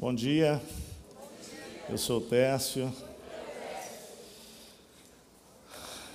[0.00, 0.58] Bom dia,
[1.86, 2.90] eu sou o Técio.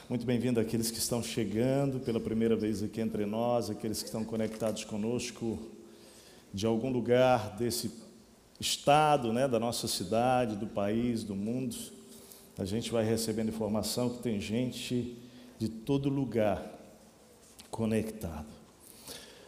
[0.09, 4.25] Muito bem-vindo àqueles que estão chegando pela primeira vez aqui entre nós, aqueles que estão
[4.25, 5.59] conectados conosco
[6.51, 7.91] de algum lugar desse
[8.59, 11.75] estado, né, da nossa cidade, do país, do mundo.
[12.57, 15.15] A gente vai recebendo informação que tem gente
[15.59, 16.73] de todo lugar
[17.69, 18.47] conectado.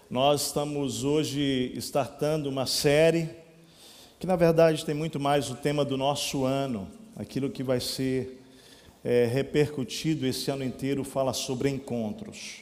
[0.07, 3.46] Nós estamos hoje startando uma série
[4.20, 8.41] que na verdade tem muito mais o tema do nosso ano, aquilo que vai ser
[9.04, 12.61] é, repercutido esse ano inteiro fala sobre encontros.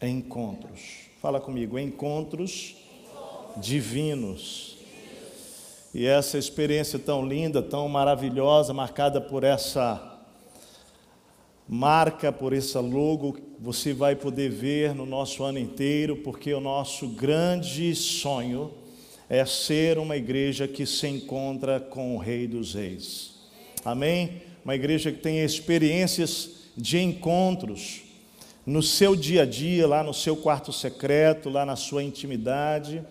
[0.00, 1.08] Encontros.
[1.20, 2.76] Fala comigo, encontros
[3.56, 4.78] divinos.
[5.92, 10.20] E essa experiência tão linda, tão maravilhosa, marcada por essa
[11.68, 17.08] marca, por esse logo, você vai poder ver no nosso ano inteiro, porque o nosso
[17.08, 18.81] grande sonho
[19.28, 23.34] é ser uma igreja que se encontra com o Rei dos Reis.
[23.84, 24.42] Amém?
[24.64, 28.02] Uma igreja que tem experiências de encontros
[28.64, 33.04] no seu dia a dia, lá no seu quarto secreto, lá na sua intimidade.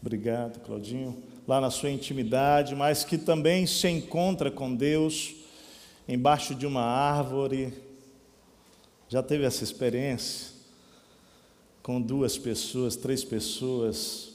[0.00, 1.22] Obrigado, Claudinho.
[1.46, 5.34] Lá na sua intimidade, mas que também se encontra com Deus
[6.06, 7.72] embaixo de uma árvore.
[9.08, 10.48] Já teve essa experiência?
[11.82, 14.27] Com duas pessoas, três pessoas,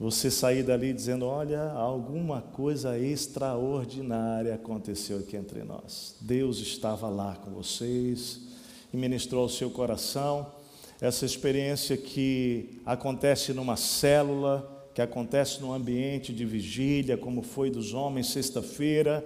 [0.00, 6.16] você sair dali dizendo: Olha, alguma coisa extraordinária aconteceu aqui entre nós.
[6.22, 8.40] Deus estava lá com vocês
[8.94, 10.50] e ministrou ao seu coração.
[11.02, 17.92] Essa experiência que acontece numa célula, que acontece num ambiente de vigília, como foi dos
[17.92, 19.22] homens sexta-feira,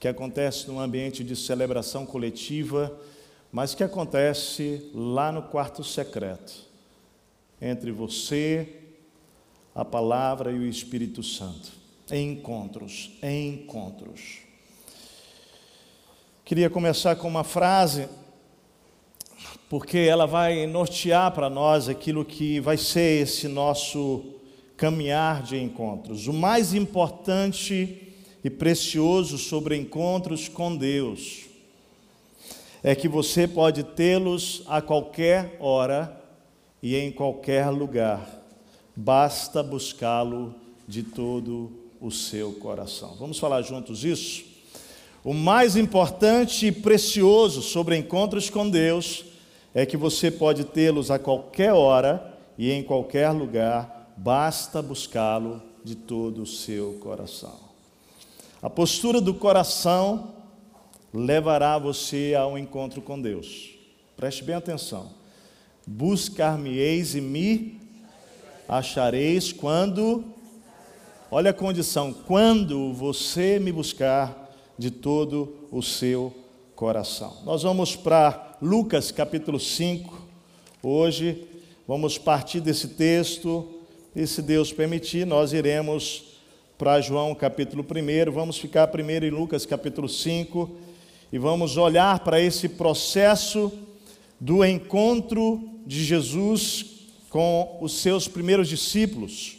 [0.00, 2.92] que acontece num ambiente de celebração coletiva,
[3.52, 6.52] mas que acontece lá no quarto secreto,
[7.60, 8.85] entre você
[9.76, 11.70] a palavra e o Espírito Santo.
[12.10, 14.38] Encontros, encontros.
[16.46, 18.08] Queria começar com uma frase,
[19.68, 24.24] porque ela vai nortear para nós aquilo que vai ser esse nosso
[24.78, 26.26] caminhar de encontros.
[26.26, 31.44] O mais importante e precioso sobre encontros com Deus
[32.82, 36.18] é que você pode tê-los a qualquer hora
[36.82, 38.45] e em qualquer lugar
[38.96, 40.54] basta buscá-lo
[40.88, 41.70] de todo
[42.00, 43.14] o seu coração.
[43.18, 44.44] Vamos falar juntos isso?
[45.22, 49.24] O mais importante e precioso sobre encontros com Deus
[49.74, 55.94] é que você pode tê-los a qualquer hora e em qualquer lugar, basta buscá-lo de
[55.94, 57.58] todo o seu coração.
[58.62, 60.34] A postura do coração
[61.12, 63.74] levará você a um encontro com Deus.
[64.16, 65.10] Preste bem atenção.
[65.86, 67.85] Buscar-me-eis e me
[68.68, 70.24] achareis quando,
[71.30, 76.34] olha a condição, quando você me buscar de todo o seu
[76.74, 77.38] coração.
[77.44, 80.20] Nós vamos para Lucas capítulo 5,
[80.82, 81.46] hoje,
[81.86, 83.68] vamos partir desse texto,
[84.14, 86.24] e se Deus permitir, nós iremos
[86.76, 90.70] para João capítulo 1, vamos ficar primeiro em Lucas capítulo 5,
[91.32, 93.72] e vamos olhar para esse processo
[94.40, 96.95] do encontro de Jesus
[97.36, 99.58] com os seus primeiros discípulos.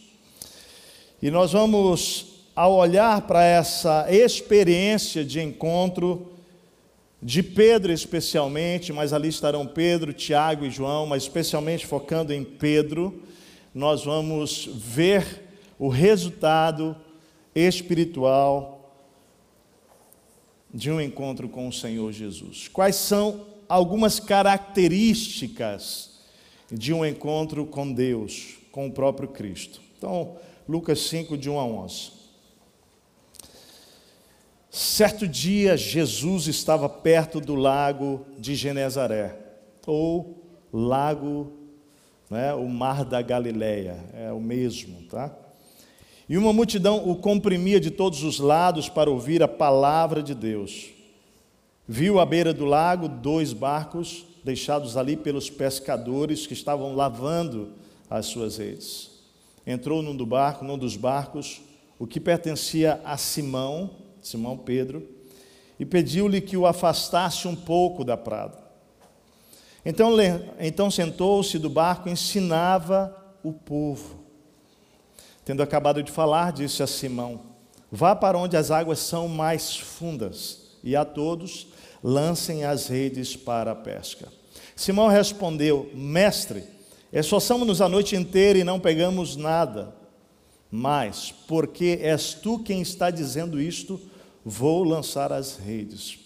[1.22, 6.32] E nós vamos, ao olhar para essa experiência de encontro,
[7.22, 13.22] de Pedro especialmente, mas ali estarão Pedro, Tiago e João, mas especialmente focando em Pedro,
[13.76, 15.44] nós vamos ver
[15.78, 16.98] o resultado
[17.54, 18.92] espiritual
[20.74, 22.68] de um encontro com o Senhor Jesus.
[22.70, 26.07] Quais são algumas características
[26.72, 29.82] de um encontro com Deus, com o próprio Cristo.
[29.98, 30.36] Então,
[30.68, 32.12] Lucas 5, de 1 a 11.
[34.70, 39.36] Certo dia, Jesus estava perto do lago de Genezaré,
[39.88, 41.54] ou lago,
[42.30, 45.36] né, o mar da Galileia, é o mesmo, tá?
[46.30, 50.90] E uma multidão o comprimia de todos os lados para ouvir a palavra de Deus.
[51.88, 57.74] Viu à beira do lago dois barcos deixados ali pelos pescadores que estavam lavando
[58.10, 59.12] as suas redes.
[59.66, 61.62] Entrou num, do barco, num dos barcos,
[62.00, 63.90] o que pertencia a Simão,
[64.22, 65.06] Simão Pedro,
[65.78, 68.58] e pediu-lhe que o afastasse um pouco da prada.
[69.86, 70.12] Então,
[70.60, 74.18] então sentou-se do barco e ensinava o povo.
[75.44, 77.42] Tendo acabado de falar, disse a Simão:
[77.92, 81.68] Vá para onde as águas são mais fundas, e a todos
[82.02, 84.37] lancem as redes para a pesca.
[84.78, 86.64] Simão respondeu: Mestre,
[87.12, 89.94] esforçamos-nos a noite inteira e não pegamos nada.
[90.70, 94.00] Mas, porque és tu quem está dizendo isto,
[94.46, 96.20] vou lançar as redes.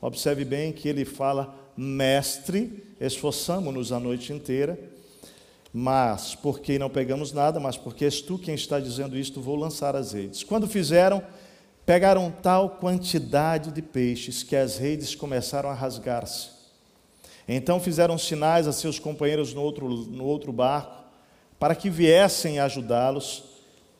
[0.00, 4.78] Observe bem que ele fala, mestre, esforçamo-nos a noite inteira,
[5.72, 9.94] mas porque não pegamos nada, mas porque és tu quem está dizendo isto, vou lançar
[9.94, 10.42] as redes.
[10.42, 11.22] Quando fizeram,
[11.86, 16.61] pegaram tal quantidade de peixes que as redes começaram a rasgar-se.
[17.48, 21.02] Então fizeram sinais a seus companheiros no outro, no outro barco,
[21.58, 23.44] para que viessem ajudá-los,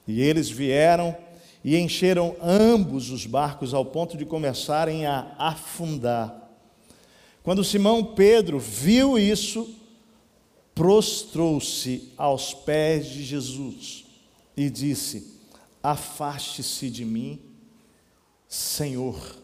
[0.06, 1.16] e eles vieram
[1.64, 6.50] e encheram ambos os barcos ao ponto de começarem a afundar.
[7.42, 9.68] Quando Simão Pedro viu isso,
[10.74, 14.04] prostrou-se aos pés de Jesus
[14.56, 15.40] e disse:
[15.82, 17.40] Afaste-se de mim,
[18.48, 19.36] Senhor,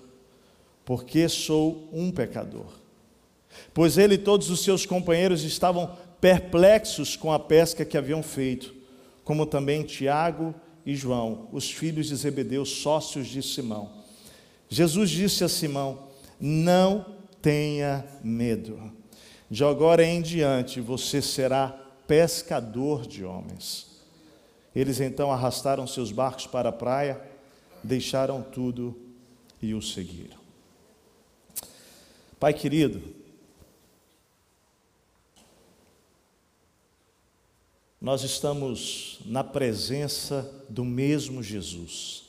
[0.84, 2.77] porque sou um pecador.
[3.78, 8.75] Pois ele e todos os seus companheiros estavam perplexos com a pesca que haviam feito,
[9.22, 10.52] como também Tiago
[10.84, 13.88] e João, os filhos de Zebedeu, sócios de Simão.
[14.69, 16.08] Jesus disse a Simão:
[16.40, 17.06] Não
[17.40, 18.90] tenha medo
[19.48, 21.69] de agora em diante você será
[22.04, 24.02] pescador de homens.
[24.74, 27.22] Eles então arrastaram seus barcos para a praia,
[27.84, 28.98] deixaram tudo
[29.62, 30.36] e o seguiram.
[32.40, 33.18] Pai querido,
[38.00, 42.24] nós estamos na presença do mesmo Jesus,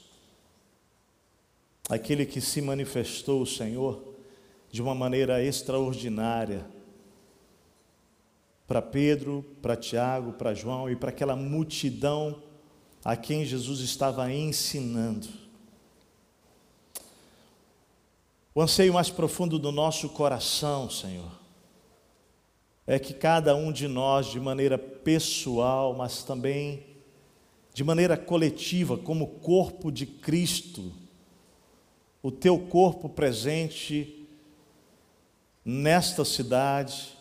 [1.88, 4.16] aquele que se manifestou o Senhor
[4.72, 6.66] de uma maneira extraordinária
[8.68, 12.42] para Pedro, para Tiago, para João e para aquela multidão
[13.04, 15.28] a quem Jesus estava ensinando.
[18.54, 21.39] O anseio mais profundo do nosso coração, Senhor,
[22.90, 26.88] é que cada um de nós, de maneira pessoal, mas também
[27.72, 30.92] de maneira coletiva, como corpo de Cristo,
[32.24, 34.28] o teu corpo presente
[35.64, 37.16] nesta cidade,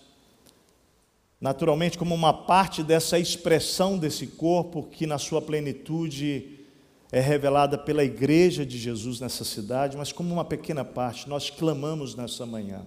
[1.39, 6.61] naturalmente como uma parte dessa expressão desse corpo que na sua plenitude
[7.13, 12.15] é revelada pela igreja de Jesus nessa cidade, mas como uma pequena parte, nós clamamos
[12.15, 12.87] nessa manhã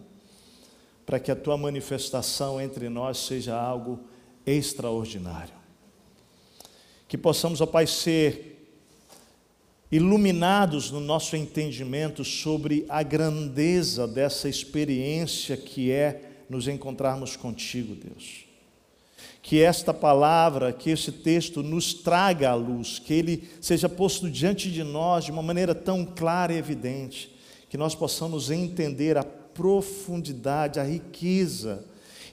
[1.11, 3.99] para que a tua manifestação entre nós seja algo
[4.45, 5.53] extraordinário.
[7.05, 8.73] Que possamos, ó Pai, ser
[9.91, 18.45] iluminados no nosso entendimento sobre a grandeza dessa experiência que é nos encontrarmos contigo, Deus.
[19.41, 24.71] Que esta palavra, que esse texto nos traga à luz, que ele seja posto diante
[24.71, 27.35] de nós de uma maneira tão clara e evidente,
[27.69, 31.85] que nós possamos entender a profundidade, a riqueza,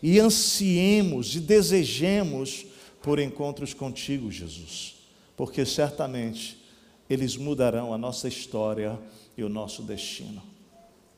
[0.02, 2.66] e ansiemos e desejemos
[3.02, 4.96] por encontros contigo, Jesus,
[5.36, 6.62] porque certamente
[7.08, 8.98] eles mudarão a nossa história
[9.36, 10.42] e o nosso destino.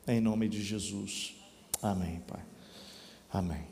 [0.06, 1.34] Em nome de Jesus.
[1.82, 2.42] Amém, Pai.
[3.32, 3.64] Amém.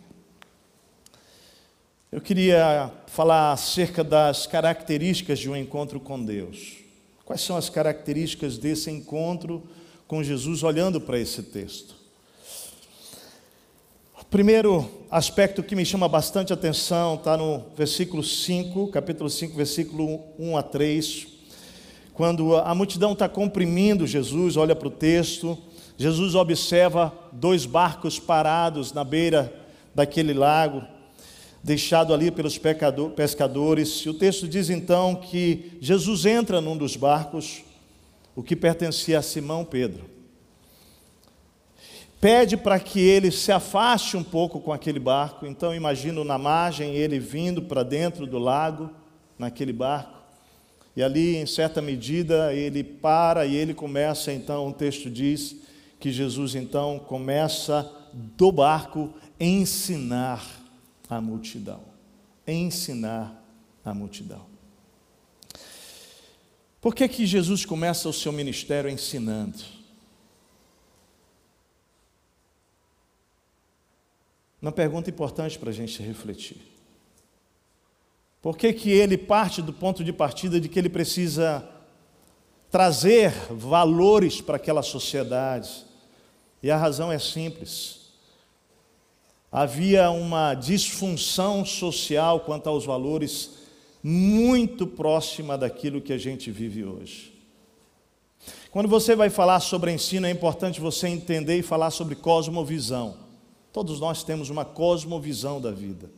[2.10, 6.78] Eu queria falar acerca das características de um encontro com Deus.
[7.24, 9.68] Quais são as características desse encontro
[10.06, 11.97] com Jesus, olhando para esse texto?
[14.30, 20.54] Primeiro aspecto que me chama bastante atenção está no versículo 5, capítulo 5, versículo 1
[20.54, 21.26] a 3.
[22.12, 25.56] Quando a multidão está comprimindo Jesus, olha para o texto,
[25.96, 29.50] Jesus observa dois barcos parados na beira
[29.94, 30.82] daquele lago,
[31.64, 33.88] deixado ali pelos pescadores.
[34.04, 37.62] E o texto diz então que Jesus entra num dos barcos,
[38.36, 40.17] o que pertencia a Simão Pedro.
[42.20, 45.46] Pede para que ele se afaste um pouco com aquele barco.
[45.46, 48.90] Então imagino na margem ele vindo para dentro do lago,
[49.38, 50.18] naquele barco.
[50.96, 55.54] E ali, em certa medida, ele para e ele começa, então, o texto diz,
[56.00, 60.44] que Jesus então começa do barco ensinar
[61.08, 61.82] a multidão.
[62.44, 63.32] Ensinar
[63.84, 64.44] a multidão.
[66.80, 69.77] Por que, que Jesus começa o seu ministério ensinando?
[74.60, 76.56] Uma pergunta importante para a gente refletir.
[78.42, 81.68] Por que, que ele parte do ponto de partida de que ele precisa
[82.70, 85.84] trazer valores para aquela sociedade?
[86.62, 87.98] E a razão é simples.
[89.50, 93.58] Havia uma disfunção social quanto aos valores
[94.02, 97.34] muito próxima daquilo que a gente vive hoje.
[98.70, 103.27] Quando você vai falar sobre ensino, é importante você entender e falar sobre cosmovisão.
[103.78, 106.10] Todos nós temos uma cosmovisão da vida.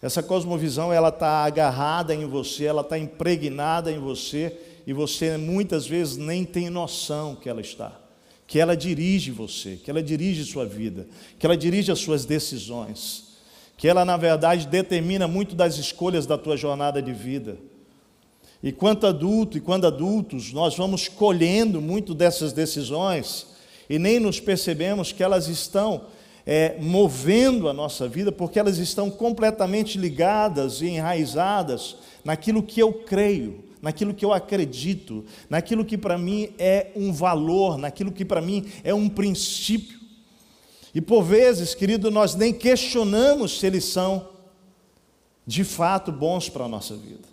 [0.00, 5.86] Essa cosmovisão ela está agarrada em você, ela está impregnada em você e você muitas
[5.86, 8.00] vezes nem tem noção que ela está,
[8.46, 11.06] que ela dirige você, que ela dirige sua vida,
[11.38, 13.34] que ela dirige as suas decisões,
[13.76, 17.58] que ela na verdade determina muito das escolhas da tua jornada de vida.
[18.62, 23.48] E quanto adulto e quando adultos, nós vamos colhendo muito dessas decisões
[23.86, 26.06] e nem nos percebemos que elas estão
[26.46, 32.92] é, movendo a nossa vida, porque elas estão completamente ligadas e enraizadas naquilo que eu
[32.92, 38.40] creio, naquilo que eu acredito, naquilo que para mim é um valor, naquilo que para
[38.40, 39.98] mim é um princípio.
[40.94, 44.28] E por vezes, querido, nós nem questionamos se eles são
[45.46, 47.28] de fato bons para a nossa vida.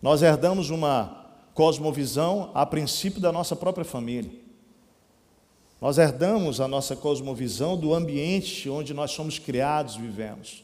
[0.00, 4.41] Nós herdamos uma cosmovisão a princípio da nossa própria família.
[5.82, 10.62] Nós herdamos a nossa cosmovisão do ambiente onde nós somos criados, vivemos.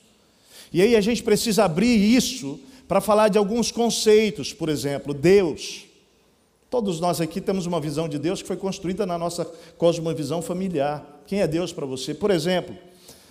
[0.73, 5.87] E aí a gente precisa abrir isso para falar de alguns conceitos, por exemplo, Deus.
[6.71, 9.45] Todos nós aqui temos uma visão de Deus que foi construída na nossa
[9.77, 11.05] cosmovisão familiar.
[11.27, 12.15] Quem é Deus para você?
[12.15, 12.77] Por exemplo,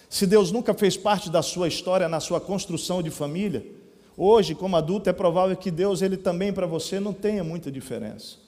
[0.10, 3.66] se Deus nunca fez parte da sua história na sua construção de família,
[4.18, 8.46] hoje, como adulto, é provável que Deus ele também para você não tenha muita diferença.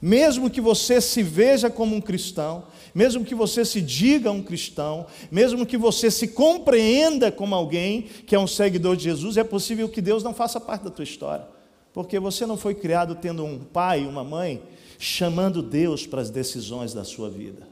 [0.00, 2.64] Mesmo que você se veja como um cristão,
[2.94, 8.34] mesmo que você se diga um cristão, mesmo que você se compreenda como alguém que
[8.34, 11.46] é um seguidor de Jesus, é possível que Deus não faça parte da tua história.
[11.92, 14.62] Porque você não foi criado tendo um pai, uma mãe,
[14.98, 17.68] chamando Deus para as decisões da sua vida.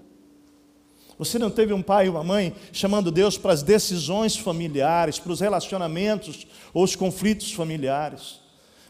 [1.19, 5.33] Você não teve um pai e uma mãe chamando Deus para as decisões familiares, para
[5.33, 8.41] os relacionamentos ou os conflitos familiares.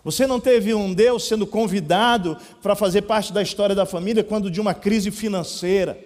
[0.05, 4.51] Você não teve um Deus sendo convidado para fazer parte da história da família quando
[4.51, 5.99] de uma crise financeira.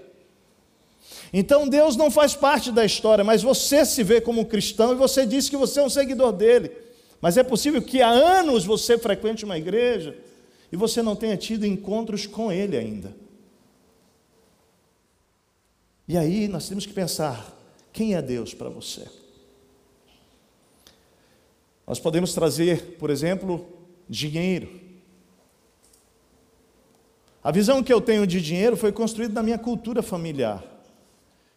[1.32, 4.96] Então Deus não faz parte da história, mas você se vê como um cristão e
[4.96, 6.70] você diz que você é um seguidor dele.
[7.20, 10.16] Mas é possível que há anos você frequente uma igreja
[10.70, 13.14] e você não tenha tido encontros com ele ainda.
[16.08, 17.56] E aí nós temos que pensar:
[17.92, 19.06] quem é Deus para você?
[21.86, 23.66] Nós podemos trazer, por exemplo,
[24.12, 24.68] dinheiro.
[27.42, 30.62] A visão que eu tenho de dinheiro foi construída na minha cultura familiar.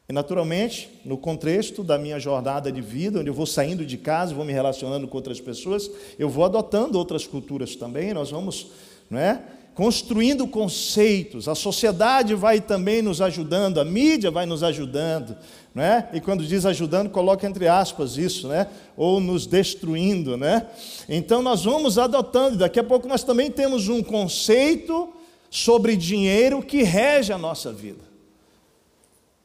[0.07, 4.33] E, naturalmente, no contexto da minha jornada de vida, onde eu vou saindo de casa,
[4.33, 8.67] vou me relacionando com outras pessoas, eu vou adotando outras culturas também, nós vamos
[9.09, 9.41] não é,
[9.73, 15.35] construindo conceitos, a sociedade vai também nos ajudando, a mídia vai nos ajudando,
[15.75, 16.07] né?
[16.13, 18.67] E quando diz ajudando, coloca entre aspas isso, né?
[18.95, 20.65] Ou nos destruindo, né?
[21.09, 25.13] Então nós vamos adotando, daqui a pouco nós também temos um conceito
[25.49, 28.03] sobre dinheiro que rege a nossa vida.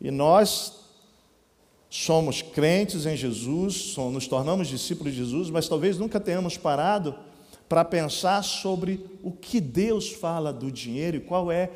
[0.01, 0.75] E nós
[1.91, 7.17] somos crentes em Jesus, nos tornamos discípulos de Jesus, mas talvez nunca tenhamos parado
[7.69, 11.71] para pensar sobre o que Deus fala do dinheiro e qual é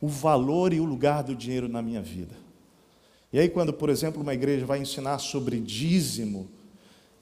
[0.00, 2.39] o valor e o lugar do dinheiro na minha vida.
[3.32, 6.50] E aí, quando, por exemplo, uma igreja vai ensinar sobre dízimo,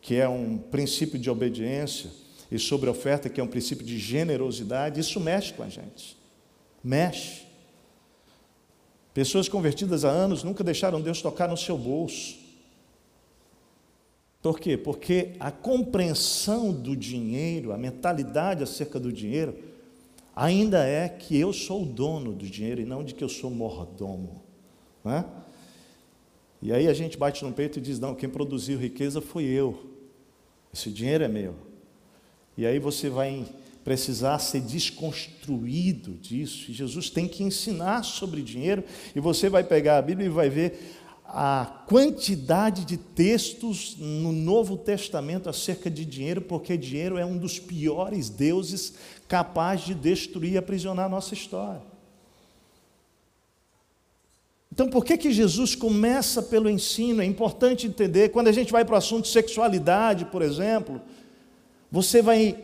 [0.01, 2.11] que é um princípio de obediência,
[2.51, 6.17] e sobre oferta, que é um princípio de generosidade, isso mexe com a gente.
[6.83, 7.43] Mexe.
[9.13, 12.39] Pessoas convertidas há anos nunca deixaram Deus tocar no seu bolso.
[14.41, 14.77] Por quê?
[14.77, 19.55] Porque a compreensão do dinheiro, a mentalidade acerca do dinheiro,
[20.35, 23.51] ainda é que eu sou o dono do dinheiro e não de que eu sou
[23.51, 24.43] mordomo.
[25.05, 25.25] Não é?
[26.61, 29.79] E aí a gente bate no peito e diz: não, quem produziu riqueza foi eu.
[30.73, 31.55] Esse dinheiro é meu.
[32.57, 33.47] E aí você vai
[33.85, 36.71] precisar ser desconstruído disso.
[36.71, 38.85] E Jesus tem que ensinar sobre dinheiro.
[39.15, 44.79] E você vai pegar a Bíblia e vai ver a quantidade de textos no Novo
[44.79, 48.95] Testamento acerca de dinheiro, porque dinheiro é um dos piores deuses
[49.29, 51.83] capaz de destruir e aprisionar a nossa história.
[54.79, 57.21] Então, por que, que Jesus começa pelo ensino?
[57.21, 61.01] É importante entender, quando a gente vai para o assunto sexualidade, por exemplo,
[61.91, 62.57] você vai,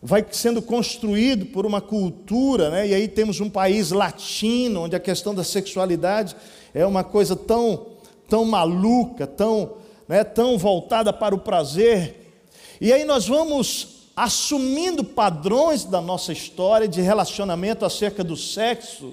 [0.00, 2.86] vai sendo construído por uma cultura, né?
[2.86, 6.36] e aí temos um país latino, onde a questão da sexualidade
[6.72, 7.98] é uma coisa tão
[8.28, 12.46] tão maluca, tão, né, tão voltada para o prazer.
[12.80, 19.12] E aí nós vamos assumindo padrões da nossa história de relacionamento acerca do sexo,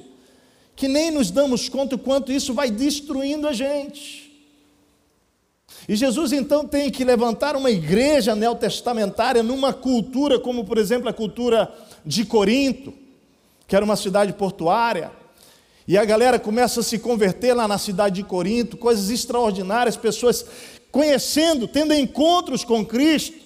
[0.76, 4.26] que nem nos damos conta o quanto isso vai destruindo a gente.
[5.88, 11.14] E Jesus então tem que levantar uma igreja neotestamentária numa cultura como, por exemplo, a
[11.14, 11.72] cultura
[12.06, 12.94] de Corinto,
[13.68, 15.12] que era uma cidade portuária
[15.88, 20.44] e a galera começa a se converter lá na cidade de Corinto, coisas extraordinárias, pessoas
[20.92, 23.38] conhecendo, tendo encontros com Cristo,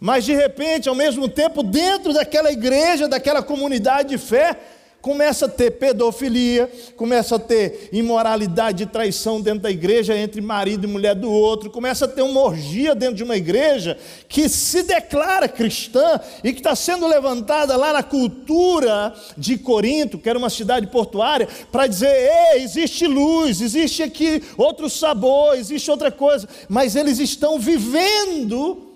[0.00, 4.58] mas de repente, ao mesmo tempo, dentro daquela igreja, daquela comunidade de fé,
[5.04, 10.84] começa a ter pedofilia, começa a ter imoralidade e traição dentro da igreja entre marido
[10.84, 14.82] e mulher do outro, começa a ter uma orgia dentro de uma igreja que se
[14.82, 20.48] declara cristã e que está sendo levantada lá na cultura de Corinto, que era uma
[20.48, 22.08] cidade portuária, para dizer:
[22.54, 28.90] ei, existe luz, existe aqui outro sabor, existe outra coisa, mas eles estão vivendo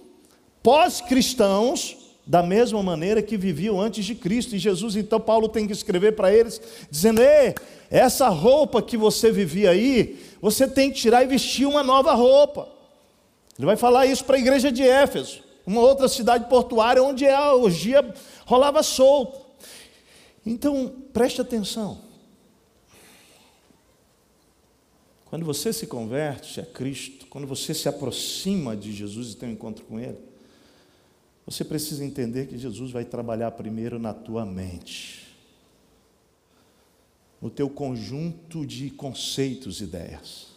[0.62, 1.97] pós-cristãos
[2.28, 4.54] da mesma maneira que viviam antes de Cristo.
[4.54, 7.54] E Jesus, então, Paulo tem que escrever para eles, dizendo: Ei,
[7.90, 12.68] essa roupa que você vivia aí, você tem que tirar e vestir uma nova roupa.
[13.58, 17.54] Ele vai falar isso para a igreja de Éfeso, uma outra cidade portuária onde a
[17.54, 19.40] orgia rolava solta.
[20.44, 21.98] Então, preste atenção.
[25.24, 29.52] Quando você se converte a Cristo, quando você se aproxima de Jesus e tem um
[29.52, 30.27] encontro com Ele,
[31.50, 35.34] você precisa entender que Jesus vai trabalhar primeiro na tua mente,
[37.40, 40.48] no teu conjunto de conceitos e ideias.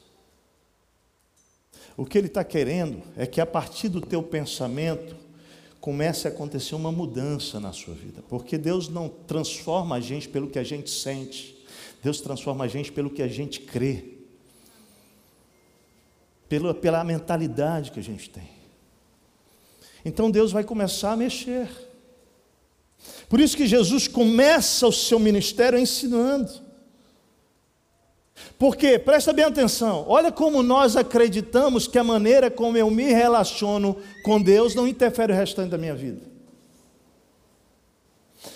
[1.95, 5.15] O que ele está querendo é que a partir do teu pensamento
[5.79, 10.49] comece a acontecer uma mudança na sua vida, porque Deus não transforma a gente pelo
[10.49, 11.57] que a gente sente,
[12.03, 14.17] Deus transforma a gente pelo que a gente crê,
[16.49, 18.60] pela, pela mentalidade que a gente tem.
[20.03, 21.69] Então Deus vai começar a mexer.
[23.29, 26.51] Por isso que Jesus começa o seu ministério ensinando.
[28.57, 33.97] Porque, presta bem atenção, olha como nós acreditamos que a maneira como eu me relaciono
[34.23, 36.21] com Deus não interfere o restante da minha vida.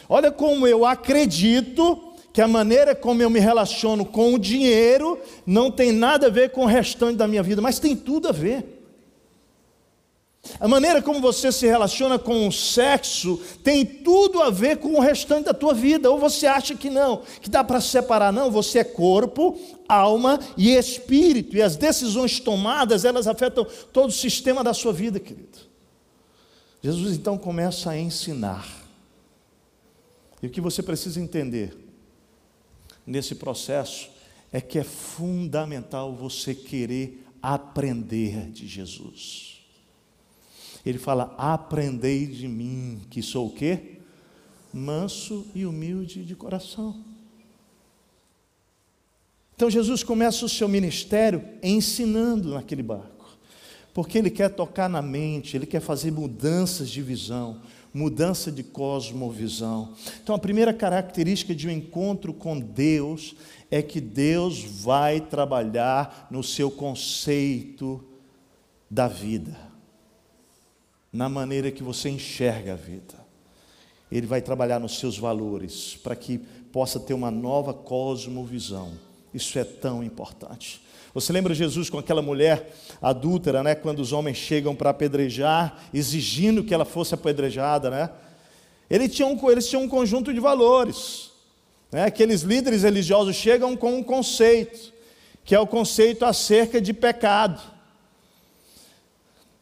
[0.09, 5.71] Olha como eu acredito que a maneira como eu me relaciono com o dinheiro não
[5.71, 8.74] tem nada a ver com o restante da minha vida, mas tem tudo a ver.
[10.59, 14.99] A maneira como você se relaciona com o sexo tem tudo a ver com o
[14.99, 16.09] restante da tua vida.
[16.09, 18.31] Ou você acha que não, que dá para separar?
[18.31, 21.55] Não, você é corpo, alma e espírito.
[21.55, 25.59] E as decisões tomadas, elas afetam todo o sistema da sua vida, querido.
[26.81, 28.67] Jesus então começa a ensinar.
[30.41, 31.75] E o que você precisa entender
[33.05, 34.09] nesse processo
[34.51, 39.54] é que é fundamental você querer aprender de Jesus.
[40.85, 43.97] Ele fala: "Aprendei de mim, que sou o quê?
[44.71, 47.03] Manso e humilde de coração."
[49.55, 53.37] Então Jesus começa o seu ministério ensinando naquele barco,
[53.93, 57.61] porque ele quer tocar na mente, ele quer fazer mudanças de visão,
[57.93, 59.93] mudança de cosmovisão.
[60.21, 63.33] Então a primeira característica de um encontro com Deus
[63.71, 68.03] é que Deus vai trabalhar no seu conceito
[68.91, 69.64] da vida
[71.15, 73.15] na maneira que você enxerga a vida.
[74.11, 76.37] Ele vai trabalhar nos seus valores para que
[76.73, 78.91] possa ter uma nova cosmovisão.
[79.33, 80.81] Isso é tão importante.
[81.13, 83.73] Você lembra Jesus com aquela mulher adúltera, né?
[83.75, 88.09] Quando os homens chegam para apedrejar, exigindo que ela fosse apedrejada, né?
[88.89, 91.31] Ele tinha um, eles tinham um conjunto de valores.
[91.93, 92.03] Né?
[92.03, 94.93] Aqueles líderes religiosos chegam com um conceito,
[95.45, 97.74] que é o conceito acerca de pecado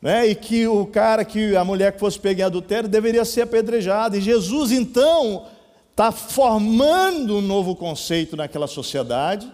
[0.03, 0.27] né?
[0.27, 4.17] e que o cara, que a mulher que fosse pegar em adultério deveria ser apedrejada.
[4.17, 5.45] E Jesus então
[5.91, 9.49] está formando um novo conceito naquela sociedade.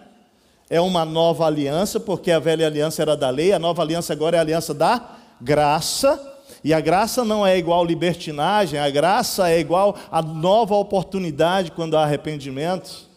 [0.68, 4.36] É uma nova aliança, porque a velha aliança era da lei, a nova aliança agora
[4.36, 5.00] é a aliança da
[5.40, 6.20] graça.
[6.64, 11.96] E a graça não é igual libertinagem, a graça é igual a nova oportunidade quando
[11.96, 13.08] há arrependimento.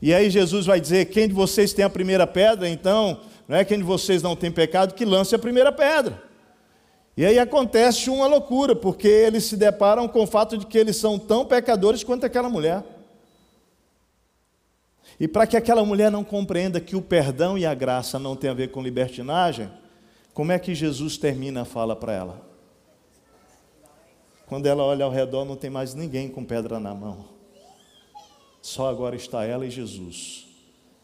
[0.00, 3.64] E aí Jesus vai dizer: quem de vocês tem a primeira pedra, então, não é
[3.64, 6.29] quem de vocês não tem pecado, que lance a primeira pedra.
[7.20, 10.96] E aí acontece uma loucura, porque eles se deparam com o fato de que eles
[10.96, 12.82] são tão pecadores quanto aquela mulher.
[15.20, 18.48] E para que aquela mulher não compreenda que o perdão e a graça não tem
[18.48, 19.70] a ver com libertinagem,
[20.32, 22.40] como é que Jesus termina a fala para ela?
[24.46, 27.26] Quando ela olha ao redor, não tem mais ninguém com pedra na mão.
[28.62, 30.48] Só agora está ela e Jesus.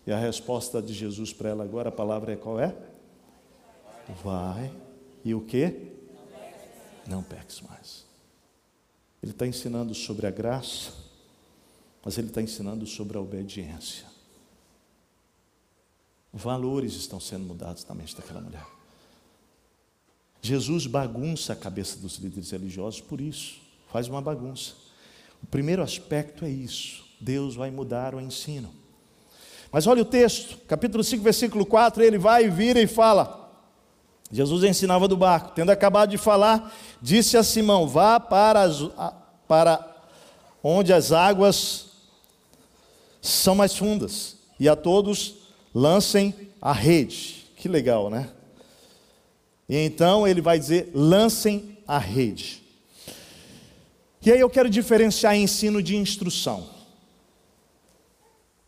[0.06, 2.74] E a resposta de Jesus para ela agora, a palavra é qual é?
[4.24, 4.72] Vai.
[5.22, 5.94] E o que?
[7.08, 8.04] Não peques mais.
[9.22, 10.92] Ele está ensinando sobre a graça,
[12.04, 14.06] mas ele está ensinando sobre a obediência.
[16.32, 18.66] Valores estão sendo mudados na mente daquela mulher.
[20.42, 24.74] Jesus bagunça a cabeça dos líderes religiosos por isso, faz uma bagunça.
[25.42, 28.72] O primeiro aspecto é isso: Deus vai mudar o ensino.
[29.72, 33.45] Mas olha o texto, capítulo 5, versículo 4, ele vai, vira e fala:
[34.30, 35.52] Jesus ensinava do barco.
[35.54, 38.82] Tendo acabado de falar, disse a Simão: Vá para, as,
[39.46, 39.96] para
[40.62, 41.86] onde as águas
[43.20, 45.34] são mais fundas, e a todos
[45.74, 47.46] lancem a rede.
[47.56, 48.30] Que legal, né?
[49.68, 52.62] E então ele vai dizer: lancem a rede.
[54.24, 56.68] E aí eu quero diferenciar ensino de instrução.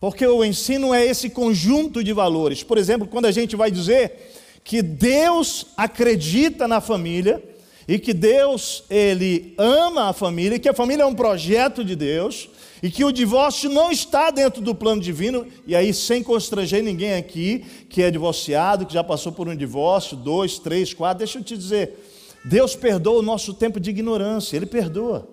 [0.01, 2.63] Porque o ensino é esse conjunto de valores.
[2.63, 4.38] Por exemplo, quando a gente vai dizer
[4.69, 7.43] que Deus acredita na família
[7.89, 11.97] e que Deus ele ama a família, e que a família é um projeto de
[11.97, 12.51] Deus
[12.83, 17.15] e que o divórcio não está dentro do plano divino, e aí sem constranger ninguém
[17.15, 21.43] aqui que é divorciado, que já passou por um divórcio, dois, três, quatro, deixa eu
[21.43, 25.27] te dizer, Deus perdoa o nosso tempo de ignorância, Ele perdoa.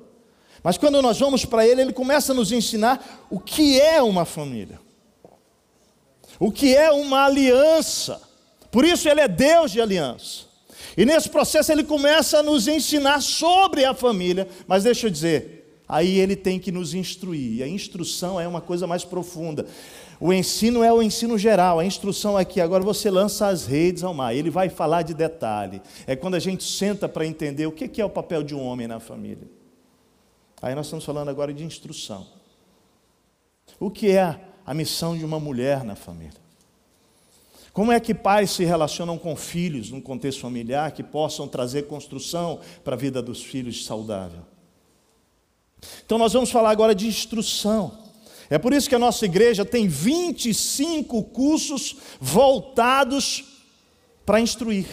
[0.63, 4.23] Mas quando nós vamos para Ele, Ele começa a nos ensinar o que é uma
[4.23, 4.79] família,
[6.39, 8.24] o que é uma aliança.
[8.75, 10.47] Por isso ele é Deus de aliança.
[10.97, 15.81] E nesse processo ele começa a nos ensinar sobre a família, mas deixa eu dizer,
[15.87, 17.59] aí ele tem que nos instruir.
[17.59, 19.65] E a instrução é uma coisa mais profunda.
[20.19, 24.13] O ensino é o ensino geral, a instrução aqui, agora você lança as redes ao
[24.13, 24.35] mar.
[24.35, 25.81] Ele vai falar de detalhe.
[26.05, 28.87] É quando a gente senta para entender o que é o papel de um homem
[28.87, 29.47] na família.
[30.61, 32.27] Aí nós estamos falando agora de instrução.
[33.79, 36.43] O que é a missão de uma mulher na família?
[37.75, 42.61] Como é que pais se relacionam com filhos num contexto familiar que possam trazer construção
[42.85, 44.43] para a vida dos filhos saudável?
[46.05, 47.91] Então, nós vamos falar agora de instrução.
[48.49, 53.43] É por isso que a nossa igreja tem 25 cursos voltados
[54.25, 54.87] para instruir.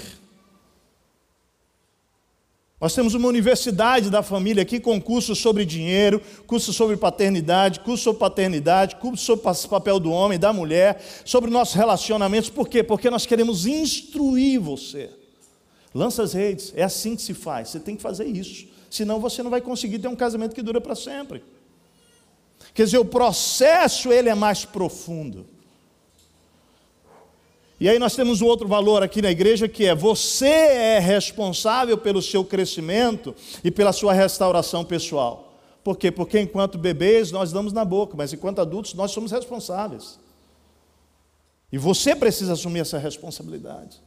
[2.83, 8.03] Nós temos uma universidade da família aqui com cursos sobre dinheiro, cursos sobre paternidade, curso
[8.03, 12.51] sobre paternidade, curso sobre papel do homem, da mulher, sobre nossos relacionamentos.
[12.51, 12.83] Por quê?
[12.83, 15.11] Porque nós queremos instruir você.
[15.95, 17.69] Lança as redes, é assim que se faz.
[17.69, 18.67] Você tem que fazer isso.
[18.91, 21.45] Senão você não vai conseguir ter um casamento que dura para sempre.
[22.75, 25.47] Quer dizer, o processo ele é mais profundo.
[27.83, 31.99] E aí nós temos um outro valor aqui na igreja que é você é responsável
[31.99, 35.59] pelo seu crescimento e pela sua restauração pessoal.
[35.83, 36.09] Por quê?
[36.09, 40.17] Porque enquanto bebês nós damos na boca, mas enquanto adultos nós somos responsáveis.
[41.73, 44.01] E você precisa assumir essa responsabilidade.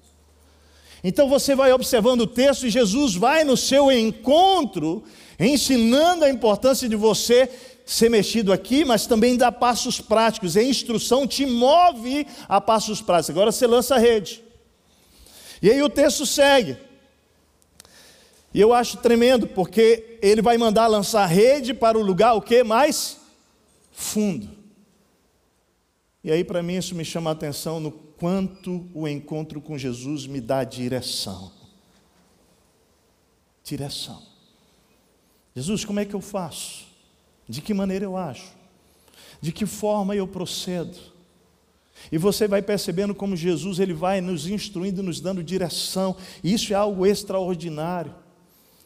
[1.04, 5.04] Então você vai observando o texto e Jesus vai no seu encontro,
[5.38, 7.52] ensinando a importância de você
[7.86, 10.56] ser mexido aqui, mas também dá passos práticos.
[10.56, 13.30] E a instrução te move a passos práticos.
[13.30, 14.44] Agora você lança a rede.
[15.62, 16.78] E aí o texto segue.
[18.54, 22.42] E eu acho tremendo, porque ele vai mandar lançar a rede para o lugar o
[22.42, 23.18] que mais
[23.92, 24.50] fundo.
[26.24, 30.26] E aí para mim isso me chama a atenção no quanto o encontro com Jesus
[30.26, 31.52] me dá direção.
[33.64, 34.22] Direção.
[35.56, 36.85] Jesus, como é que eu faço?
[37.48, 38.54] De que maneira eu acho?
[39.40, 40.98] De que forma eu procedo?
[42.12, 46.16] E você vai percebendo como Jesus ele vai nos instruindo, nos dando direção.
[46.44, 48.14] Isso é algo extraordinário.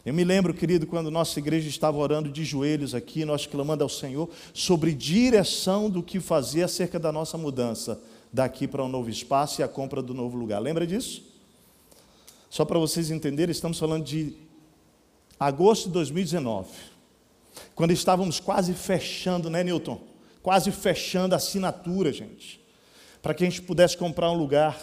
[0.05, 3.89] Eu me lembro, querido, quando nossa igreja estava orando de joelhos aqui, nós clamando ao
[3.89, 9.61] Senhor sobre direção do que fazer acerca da nossa mudança daqui para um novo espaço
[9.61, 10.59] e a compra do novo lugar.
[10.59, 11.23] Lembra disso?
[12.49, 14.33] Só para vocês entenderem, estamos falando de
[15.39, 16.98] agosto de 2019
[17.79, 20.01] quando estávamos quase fechando, né, Newton?
[20.43, 22.59] Quase fechando a assinatura, gente,
[23.21, 24.77] para que a gente pudesse comprar um lugar.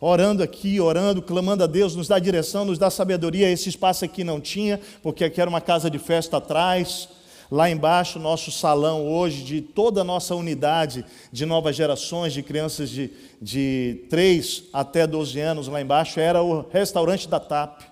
[0.00, 3.50] Orando aqui, orando, clamando a Deus, nos dá direção, nos dá sabedoria.
[3.50, 7.10] Esse espaço aqui não tinha, porque aqui era uma casa de festa atrás.
[7.50, 12.88] Lá embaixo, nosso salão hoje, de toda a nossa unidade de novas gerações, de crianças
[12.88, 17.82] de, de 3 até 12 anos, lá embaixo, era o restaurante da TAP.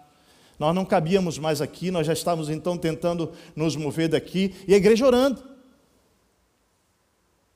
[0.59, 4.77] Nós não cabíamos mais aqui, nós já estávamos então tentando nos mover daqui, e a
[4.77, 5.43] igreja orando.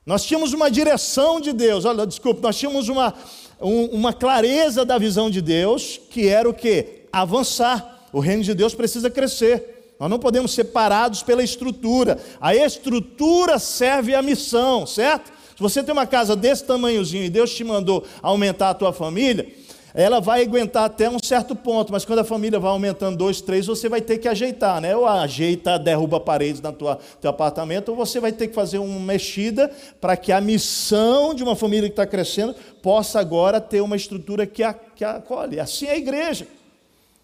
[0.05, 3.13] Nós tínhamos uma direção de Deus, olha, desculpa, nós tínhamos uma,
[3.59, 7.05] um, uma clareza da visão de Deus, que era o que?
[7.11, 8.09] Avançar.
[8.11, 9.95] O reino de Deus precisa crescer.
[9.99, 12.19] Nós não podemos ser parados pela estrutura.
[12.41, 15.31] A estrutura serve à missão, certo?
[15.55, 19.47] Se você tem uma casa desse tamanhozinho e Deus te mandou aumentar a tua família,
[19.93, 23.67] ela vai aguentar até um certo ponto, mas quando a família vai aumentando dois, três,
[23.67, 24.95] você vai ter que ajeitar, né?
[24.95, 29.71] Ou ajeita, derruba paredes no teu apartamento, ou você vai ter que fazer uma mexida
[29.99, 34.45] para que a missão de uma família que está crescendo possa agora ter uma estrutura
[34.45, 35.59] que, a, que a acolhe.
[35.59, 36.47] Assim é a igreja.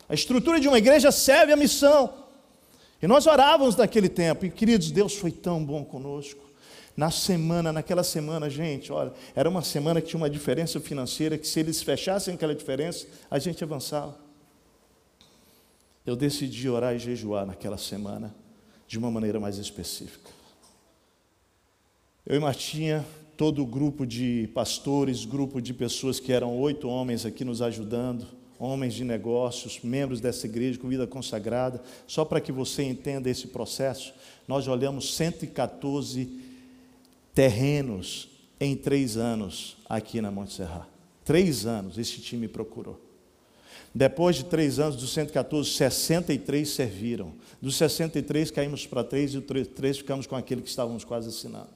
[0.09, 2.13] A estrutura de uma igreja serve à missão.
[3.01, 6.46] E nós orávamos naquele tempo, e queridos, Deus foi tão bom conosco.
[6.97, 11.47] Na semana, naquela semana, gente, olha, era uma semana que tinha uma diferença financeira, que
[11.47, 14.17] se eles fechassem aquela diferença, a gente avançava.
[16.03, 18.33] Eu decidi orar e jejuar naquela semana,
[18.87, 20.31] de uma maneira mais específica.
[22.25, 23.05] Eu e Martinha,
[23.37, 28.25] todo o grupo de pastores, grupo de pessoas que eram oito homens aqui nos ajudando,
[28.57, 33.45] homens de negócios, membros dessa igreja com vida consagrada, só para que você entenda esse
[33.49, 34.15] processo,
[34.47, 36.46] nós olhamos 114
[37.37, 38.27] terrenos
[38.59, 40.87] em três anos aqui na Monte Serra.
[41.23, 42.99] Três anos esse time procurou.
[43.93, 47.33] Depois de três anos, dos 114, 63 serviram.
[47.61, 51.69] Dos 63 caímos para três e os três ficamos com aquele que estávamos quase assinando.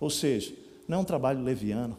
[0.00, 0.52] Ou seja,
[0.88, 1.96] não é um trabalho leviano.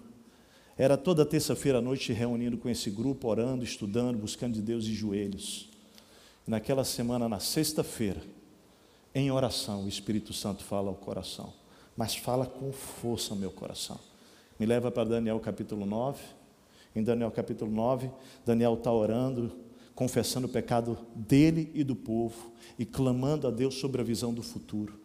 [0.77, 4.93] Era toda terça-feira à noite reunindo com esse grupo, orando, estudando, buscando de Deus de
[4.93, 5.69] joelhos.
[6.45, 8.21] Naquela semana, na sexta-feira,
[9.15, 11.56] em oração, o Espírito Santo fala ao coração
[11.97, 13.99] mas fala com força no meu coração.
[14.59, 16.21] Me leva para Daniel capítulo 9.
[16.95, 18.09] Em Daniel capítulo 9,
[18.45, 19.55] Daniel está orando,
[19.93, 24.43] confessando o pecado dele e do povo e clamando a Deus sobre a visão do
[24.43, 24.99] futuro.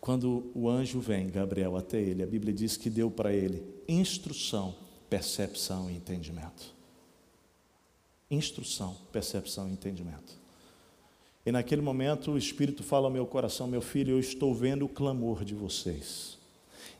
[0.00, 4.74] Quando o anjo vem, Gabriel, até ele, a Bíblia diz que deu para ele instrução,
[5.08, 6.74] percepção e entendimento.
[8.28, 10.41] Instrução, percepção e entendimento.
[11.44, 14.88] E naquele momento o Espírito fala ao meu coração: meu filho, eu estou vendo o
[14.88, 16.38] clamor de vocês.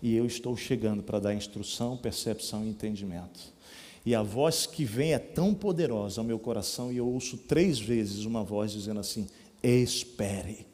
[0.03, 3.53] E eu estou chegando para dar instrução, percepção e entendimento.
[4.05, 7.79] E a voz que vem é tão poderosa ao meu coração, e eu ouço três
[7.79, 9.29] vezes uma voz dizendo assim:
[9.63, 10.67] espere,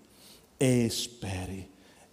[0.58, 1.68] espere,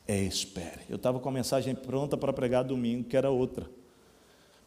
[0.05, 0.81] espere.
[0.89, 3.69] Eu estava com a mensagem pronta para pregar domingo, que era outra.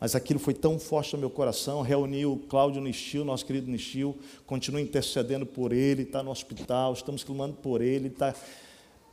[0.01, 1.83] Mas aquilo foi tão forte no meu coração.
[1.83, 7.25] Reuni o Cláudio Nistil, nosso querido Nistil, continua intercedendo por ele, está no hospital, estamos
[7.25, 8.35] clamando por ele, está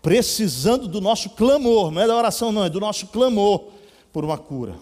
[0.02, 3.72] precisando do nosso clamor, não é da oração, não, é do nosso clamor
[4.14, 4.76] por uma cura.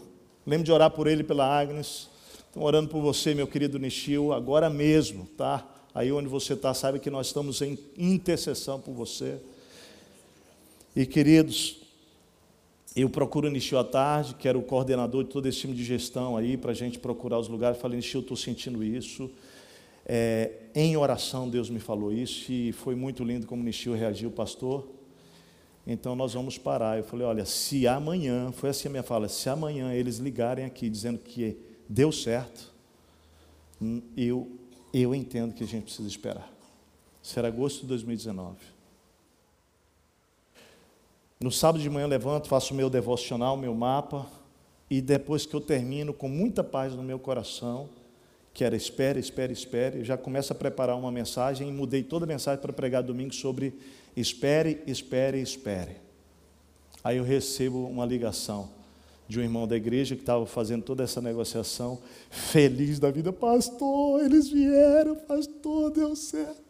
[0.45, 2.09] Lembro de orar por ele pela Agnes.
[2.47, 5.65] Estou orando por você, meu querido Nistil, agora mesmo, tá?
[5.95, 9.37] Aí onde você está, sabe que nós estamos em intercessão por você.
[10.95, 11.77] E queridos,
[12.95, 15.83] eu procuro o Nishio à tarde, que era o coordenador de todo esse time de
[15.83, 17.79] gestão aí, para a gente procurar os lugares.
[17.79, 19.31] Falei, Nishio, eu estou sentindo isso.
[20.05, 24.87] É, em oração, Deus me falou isso, e foi muito lindo como Nishio reagiu, pastor.
[25.87, 26.97] Então nós vamos parar.
[26.97, 30.89] Eu falei, olha, se amanhã, foi assim a minha fala, se amanhã eles ligarem aqui
[30.89, 31.57] dizendo que
[31.89, 32.71] deu certo,
[33.81, 34.49] hum, eu,
[34.93, 36.51] eu entendo que a gente precisa esperar.
[37.21, 38.72] Será agosto de 2019.
[41.43, 44.25] No sábado de manhã eu levanto, faço o meu devocional, meu mapa,
[44.89, 47.89] e depois que eu termino com muita paz no meu coração,
[48.53, 52.27] que era espere, espere, espere, já começo a preparar uma mensagem e mudei toda a
[52.29, 53.77] mensagem para pregar domingo sobre
[54.15, 55.97] espere, espere, espere.
[57.03, 58.69] Aí eu recebo uma ligação
[59.27, 64.23] de um irmão da igreja que estava fazendo toda essa negociação, feliz da vida, pastor,
[64.23, 66.63] eles vieram, pastor, deu certo.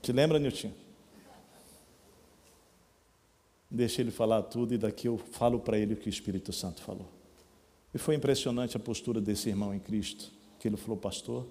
[0.00, 0.79] Te lembra, Nilton?
[3.70, 6.82] Deixa ele falar tudo e daqui eu falo para ele o que o Espírito Santo
[6.82, 7.08] falou.
[7.94, 11.46] E foi impressionante a postura desse irmão em Cristo, que ele falou, pastor,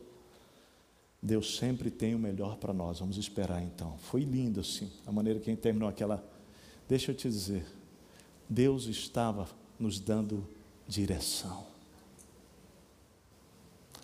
[1.22, 3.98] Deus sempre tem o melhor para nós, vamos esperar então.
[3.98, 6.24] Foi lindo assim, a maneira que ele terminou aquela.
[6.88, 7.66] Deixa eu te dizer,
[8.50, 10.48] Deus estava nos dando
[10.88, 11.68] direção.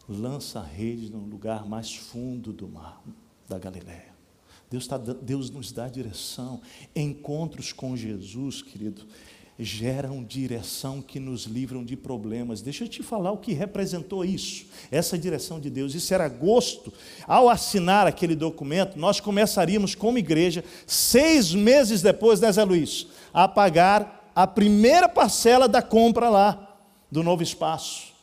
[0.07, 3.01] Lança a rede no lugar mais fundo do mar,
[3.47, 4.14] da Galiléia.
[4.69, 6.61] Deus, tá, Deus nos dá direção.
[6.95, 9.05] Encontros com Jesus, querido,
[9.57, 12.61] geram direção que nos livram de problemas.
[12.61, 15.95] Deixa eu te falar o que representou isso, essa direção de Deus.
[15.95, 16.91] Isso era agosto.
[17.25, 23.47] Ao assinar aquele documento, nós começaríamos como igreja, seis meses depois, né, Zé Luiz, a
[23.47, 26.77] pagar a primeira parcela da compra lá,
[27.09, 28.13] do novo espaço.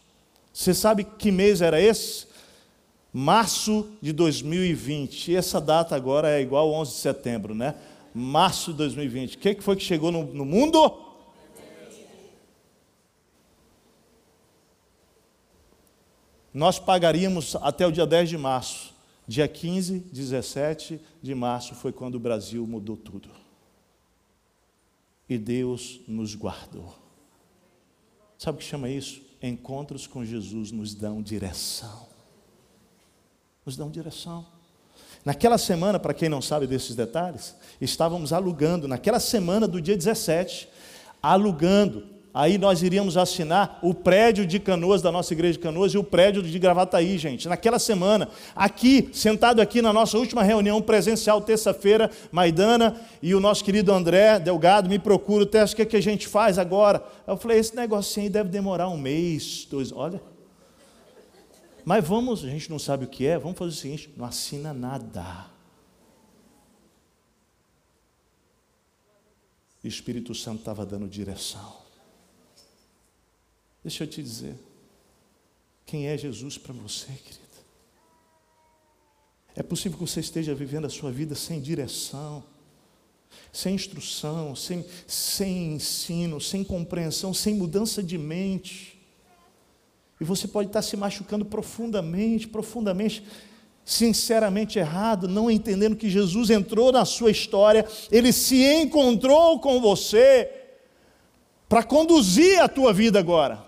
[0.52, 2.26] Você sabe que mês era esse?
[3.12, 5.32] Março de 2020.
[5.32, 7.74] E essa data agora é igual ao 11 de setembro, né?
[8.14, 9.36] Março de 2020.
[9.36, 11.10] O que foi que chegou no, no mundo?
[16.54, 18.92] Nós pagaríamos até o dia 10 de março.
[19.26, 23.28] Dia 15, 17 de março foi quando o Brasil mudou tudo.
[25.28, 26.94] E Deus nos guardou.
[28.36, 29.22] Sabe o que chama isso?
[29.40, 32.11] Encontros com Jesus nos dão direção
[33.64, 34.46] nos dão direção.
[35.24, 40.68] Naquela semana, para quem não sabe desses detalhes, estávamos alugando, naquela semana do dia 17,
[41.22, 45.98] alugando Aí nós iríamos assinar o prédio de Canoas, da nossa igreja de Canoas, e
[45.98, 47.46] o prédio de Gravataí, gente.
[47.46, 53.62] Naquela semana, aqui, sentado aqui na nossa última reunião presencial, terça-feira, Maidana e o nosso
[53.62, 57.04] querido André Delgado me procuram, o que, é que a gente faz agora?
[57.26, 60.31] Eu falei, esse negocinho aí deve demorar um mês, dois, olha.
[61.84, 64.72] Mas vamos, a gente não sabe o que é, vamos fazer o seguinte: não assina
[64.72, 65.50] nada.
[69.82, 71.82] O Espírito Santo estava dando direção.
[73.82, 74.54] Deixa eu te dizer,
[75.84, 77.42] quem é Jesus para você, querida?
[79.54, 82.44] É possível que você esteja vivendo a sua vida sem direção,
[83.52, 88.91] sem instrução, sem, sem ensino, sem compreensão, sem mudança de mente.
[90.22, 93.24] E você pode estar se machucando profundamente, profundamente,
[93.84, 100.48] sinceramente errado, não entendendo que Jesus entrou na sua história, ele se encontrou com você
[101.68, 103.66] para conduzir a tua vida agora.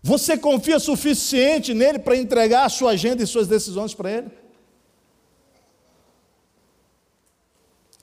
[0.00, 4.30] Você confia suficiente nele para entregar a sua agenda e suas decisões para ele?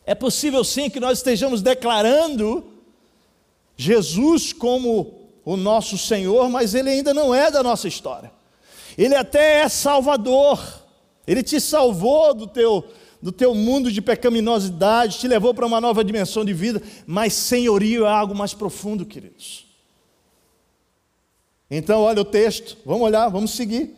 [0.06, 2.77] É possível sim que nós estejamos declarando
[3.78, 8.32] Jesus como o nosso Senhor, mas ele ainda não é da nossa história.
[8.98, 10.60] Ele até é Salvador.
[11.26, 12.84] Ele te salvou do teu
[13.22, 18.06] do teu mundo de pecaminosidade, te levou para uma nova dimensão de vida, mas senhorio
[18.06, 19.66] é algo mais profundo, queridos.
[21.70, 23.94] Então, olha o texto, vamos olhar, vamos seguir.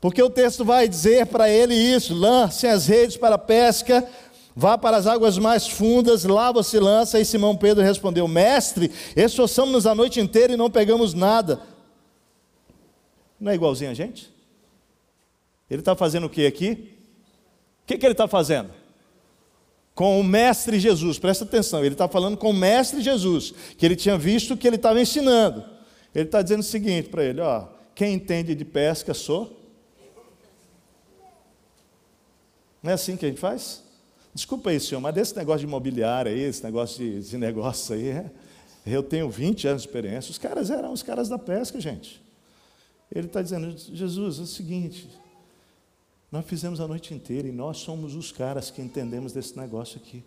[0.00, 4.06] Porque o texto vai dizer para ele isso: lance as redes para a pesca,
[4.56, 7.20] vá para as águas mais fundas, lá você lança.
[7.20, 11.60] E Simão Pedro respondeu: Mestre, esforçamos-nos a noite inteira e não pegamos nada.
[13.38, 14.34] Não é igualzinho a gente?
[15.68, 16.94] Ele está fazendo o que aqui?
[17.82, 18.70] O que, que ele está fazendo?
[19.94, 23.96] Com o Mestre Jesus, presta atenção, ele está falando com o Mestre Jesus, que ele
[23.96, 25.64] tinha visto que ele estava ensinando.
[26.14, 29.54] Ele está dizendo o seguinte para ele: ó, quem entende de pesca sou.
[32.82, 33.85] Não é assim que a gente faz?
[34.36, 38.08] Desculpa aí, senhor, mas desse negócio de imobiliário aí, esse negócio de, de negócio aí,
[38.08, 38.30] é,
[38.84, 40.30] eu tenho 20 anos de experiência.
[40.30, 42.22] Os caras eram os caras da pesca, gente.
[43.10, 45.08] Ele está dizendo, Jesus, é o seguinte,
[46.30, 50.22] nós fizemos a noite inteira e nós somos os caras que entendemos desse negócio aqui.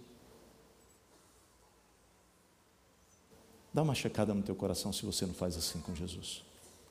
[3.71, 6.41] Dá uma checada no teu coração se você não faz assim com Jesus.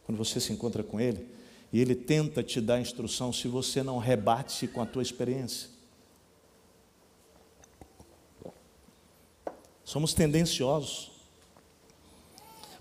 [0.07, 1.27] Quando você se encontra com Ele
[1.73, 5.78] e Ele tenta te dar instrução, se você não rebate com a tua experiência.
[9.89, 11.11] Somos tendenciosos.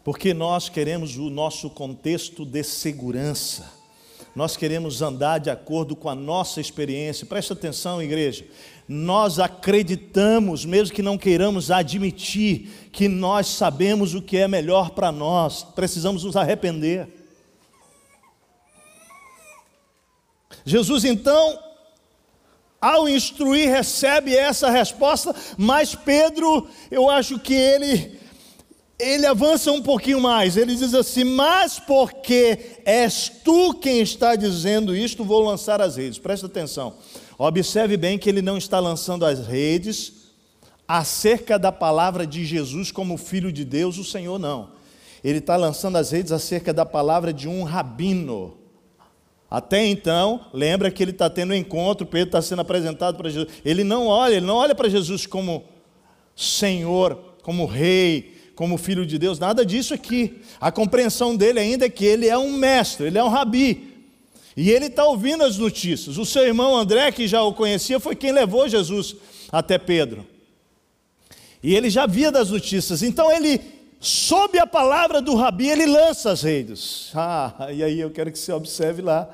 [0.04, 3.72] Porque nós queremos o nosso contexto de segurança.
[4.36, 7.26] Nós queremos andar de acordo com a nossa experiência.
[7.26, 8.46] Presta atenção, igreja
[8.90, 15.12] nós acreditamos, mesmo que não queiramos admitir, que nós sabemos o que é melhor para
[15.12, 17.06] nós, precisamos nos arrepender.
[20.64, 21.67] Jesus então,
[22.80, 28.18] ao instruir, recebe essa resposta, mas Pedro, eu acho que ele
[29.00, 30.58] ele avança um pouquinho mais.
[30.58, 36.18] Ele diz assim: Mas porque és tu quem está dizendo isto, vou lançar as redes.
[36.18, 36.96] Presta atenção.
[37.38, 40.14] Observe bem que ele não está lançando as redes
[40.88, 44.70] acerca da palavra de Jesus como Filho de Deus, o Senhor não.
[45.24, 48.58] Ele está lançando as redes acerca da palavra de um rabino.
[49.50, 53.54] Até então, lembra que ele está tendo um encontro, Pedro está sendo apresentado para Jesus.
[53.64, 55.64] Ele não olha, ele não olha para Jesus como
[56.36, 60.42] Senhor, como Rei, como Filho de Deus, nada disso aqui.
[60.60, 63.94] A compreensão dele ainda é que ele é um mestre, ele é um rabi.
[64.58, 66.18] E ele está ouvindo as notícias.
[66.18, 69.16] O seu irmão André, que já o conhecia, foi quem levou Jesus
[69.52, 70.26] até Pedro.
[71.62, 73.04] E ele já via das notícias.
[73.04, 73.62] Então ele,
[74.00, 77.12] sob a palavra do Rabi, ele lança as redes.
[77.16, 79.30] Ah, e aí eu quero que você observe lá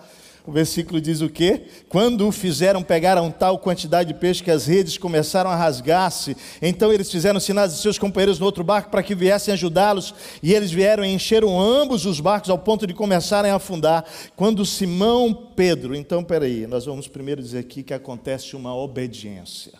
[0.46, 1.68] o versículo diz o quê?
[1.88, 6.36] Quando o fizeram, pegaram tal quantidade de peixe que as redes começaram a rasgar-se.
[6.62, 10.14] Então eles fizeram sinais de seus companheiros no outro barco para que viessem ajudá-los.
[10.44, 14.04] E eles vieram e encheram ambos os barcos ao ponto de começarem a afundar.
[14.36, 19.72] Quando Simão Pedro, então peraí, nós vamos primeiro dizer aqui que acontece uma obediência.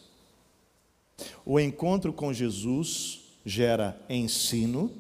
[1.46, 4.92] O encontro com Jesus gera ensino.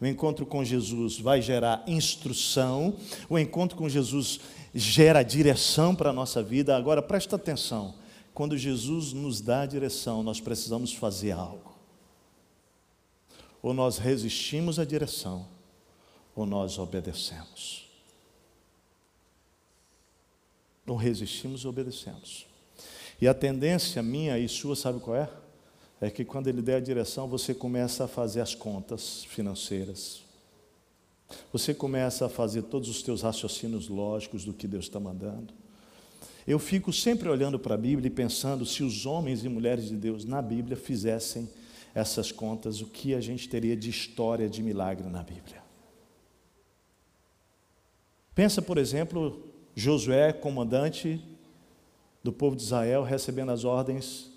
[0.00, 2.96] O encontro com Jesus vai gerar instrução.
[3.28, 4.40] O encontro com Jesus
[4.74, 6.76] gera direção para a nossa vida.
[6.76, 7.94] Agora presta atenção:
[8.32, 11.74] quando Jesus nos dá a direção, nós precisamos fazer algo.
[13.62, 15.46] Ou nós resistimos à direção,
[16.34, 17.88] ou nós obedecemos.
[20.86, 22.46] Ou resistimos obedecemos.
[23.20, 25.30] E a tendência minha e sua, sabe qual é?
[26.04, 30.22] É que quando Ele der a direção, você começa a fazer as contas financeiras.
[31.50, 35.54] Você começa a fazer todos os teus raciocínios lógicos do que Deus está mandando.
[36.46, 39.96] Eu fico sempre olhando para a Bíblia e pensando se os homens e mulheres de
[39.96, 41.48] Deus na Bíblia fizessem
[41.94, 45.62] essas contas, o que a gente teria de história de milagre na Bíblia.
[48.34, 49.42] Pensa, por exemplo,
[49.74, 51.18] Josué, comandante
[52.22, 54.33] do povo de Israel, recebendo as ordens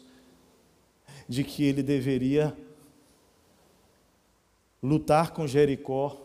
[1.28, 2.55] de que ele deveria
[4.82, 6.15] lutar com Jericó,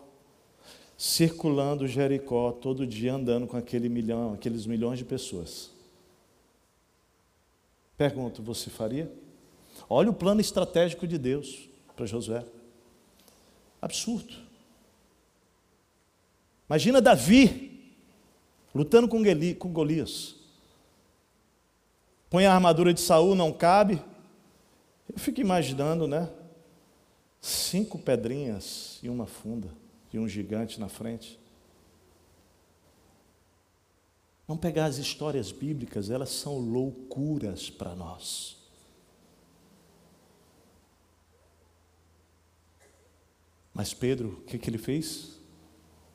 [0.97, 5.71] circulando Jericó todo dia andando com aquele milhão, aqueles milhões de pessoas.
[7.97, 9.11] Pergunto, você faria?
[9.89, 12.45] Olha o plano estratégico de Deus para Josué.
[13.81, 14.33] Absurdo.
[16.69, 17.73] Imagina Davi
[18.73, 19.21] lutando com,
[19.71, 20.35] Golias.
[22.29, 24.01] Põe a armadura de Saul, não cabe.
[25.11, 26.29] Eu fico imaginando, né?
[27.41, 29.69] Cinco pedrinhas e uma funda
[30.11, 31.39] e um gigante na frente.
[34.47, 38.57] Vamos pegar as histórias bíblicas, elas são loucuras para nós.
[43.73, 45.39] Mas Pedro, o que, que ele fez?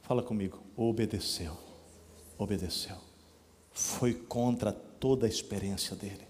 [0.02, 1.58] Fala comigo, obedeceu.
[2.38, 2.96] Obedeceu.
[3.72, 6.27] Foi contra toda a experiência dele.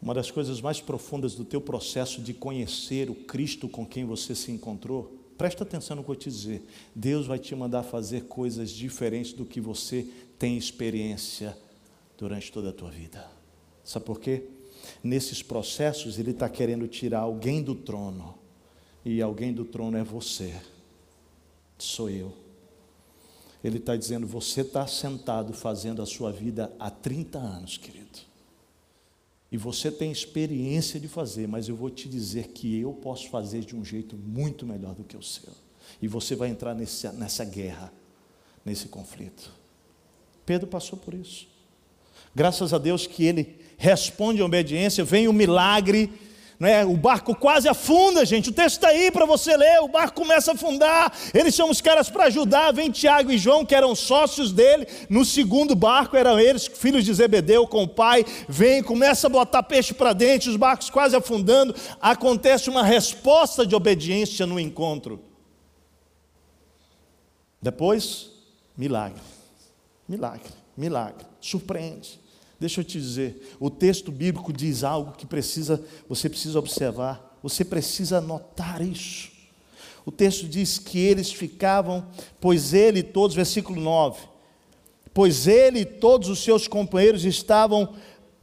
[0.00, 4.34] Uma das coisas mais profundas do teu processo de conhecer o Cristo com quem você
[4.34, 6.64] se encontrou, presta atenção no que eu te dizer.
[6.94, 10.06] Deus vai te mandar fazer coisas diferentes do que você
[10.38, 11.56] tem experiência
[12.16, 13.30] durante toda a tua vida.
[13.84, 14.44] Sabe por quê?
[15.04, 18.34] Nesses processos, Ele está querendo tirar alguém do trono,
[19.04, 20.54] e alguém do trono é você,
[21.78, 22.32] sou eu.
[23.62, 28.29] Ele está dizendo: você está sentado fazendo a sua vida há 30 anos, querido.
[29.50, 33.64] E você tem experiência de fazer, mas eu vou te dizer que eu posso fazer
[33.64, 35.52] de um jeito muito melhor do que o seu.
[36.00, 37.92] E você vai entrar nesse, nessa guerra,
[38.64, 39.52] nesse conflito.
[40.46, 41.48] Pedro passou por isso.
[42.34, 46.12] Graças a Deus que ele responde à obediência, vem o milagre
[46.60, 46.84] né?
[46.84, 48.50] O barco quase afunda, gente.
[48.50, 49.80] O texto está aí para você ler.
[49.80, 51.10] O barco começa a afundar.
[51.32, 52.70] Eles são os caras para ajudar.
[52.70, 54.86] Vem Tiago e João, que eram sócios dele.
[55.08, 58.26] No segundo barco eram eles, filhos de Zebedeu, com o pai.
[58.46, 60.50] Vem, começa a botar peixe para dentro.
[60.50, 61.74] Os barcos quase afundando.
[61.98, 65.18] Acontece uma resposta de obediência no encontro.
[67.62, 68.32] Depois,
[68.76, 69.22] milagre.
[70.06, 71.24] Milagre, milagre.
[71.40, 72.20] Surpreende.
[72.60, 77.64] Deixa eu te dizer, o texto bíblico diz algo que precisa, você precisa observar, você
[77.64, 79.30] precisa notar isso.
[80.04, 82.06] O texto diz que eles ficavam,
[82.38, 84.28] pois ele todos, versículo 9,
[85.14, 87.94] pois ele e todos os seus companheiros estavam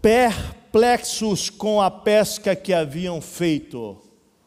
[0.01, 4.01] perplexos com a pesca que haviam feito.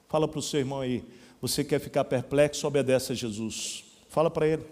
[0.09, 1.05] Fala para o seu irmão aí,
[1.41, 3.85] você quer ficar perplexo, obedece a Jesus.
[4.09, 4.65] Fala para ele.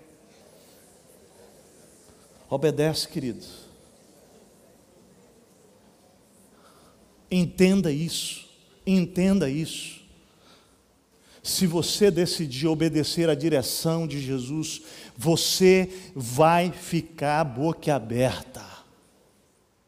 [2.51, 3.68] Obedece, querido.
[7.31, 8.49] Entenda isso,
[8.87, 9.99] entenda isso.
[11.43, 14.83] Se você decidir obedecer à direção de Jesus,
[15.17, 18.65] você vai ficar boquiaberta,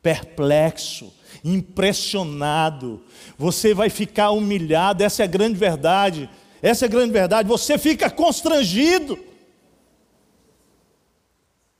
[0.02, 1.12] perplexo,
[1.44, 3.02] impressionado,
[3.36, 6.28] você vai ficar humilhado, essa é a grande verdade,
[6.62, 9.18] essa é a grande verdade, você fica constrangido,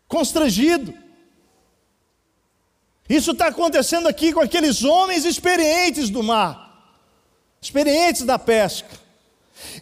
[0.08, 1.09] constrangido.
[3.11, 6.94] Isso está acontecendo aqui com aqueles homens experientes do mar,
[7.61, 8.88] experientes da pesca.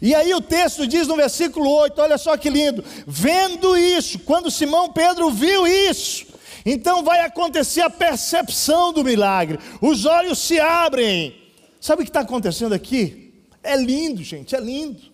[0.01, 4.49] E aí o texto diz no versículo 8, olha só que lindo: vendo isso, quando
[4.49, 6.25] Simão Pedro viu isso,
[6.65, 11.39] então vai acontecer a percepção do milagre, os olhos se abrem.
[11.79, 13.45] Sabe o que está acontecendo aqui?
[13.61, 15.08] É lindo, gente, é lindo.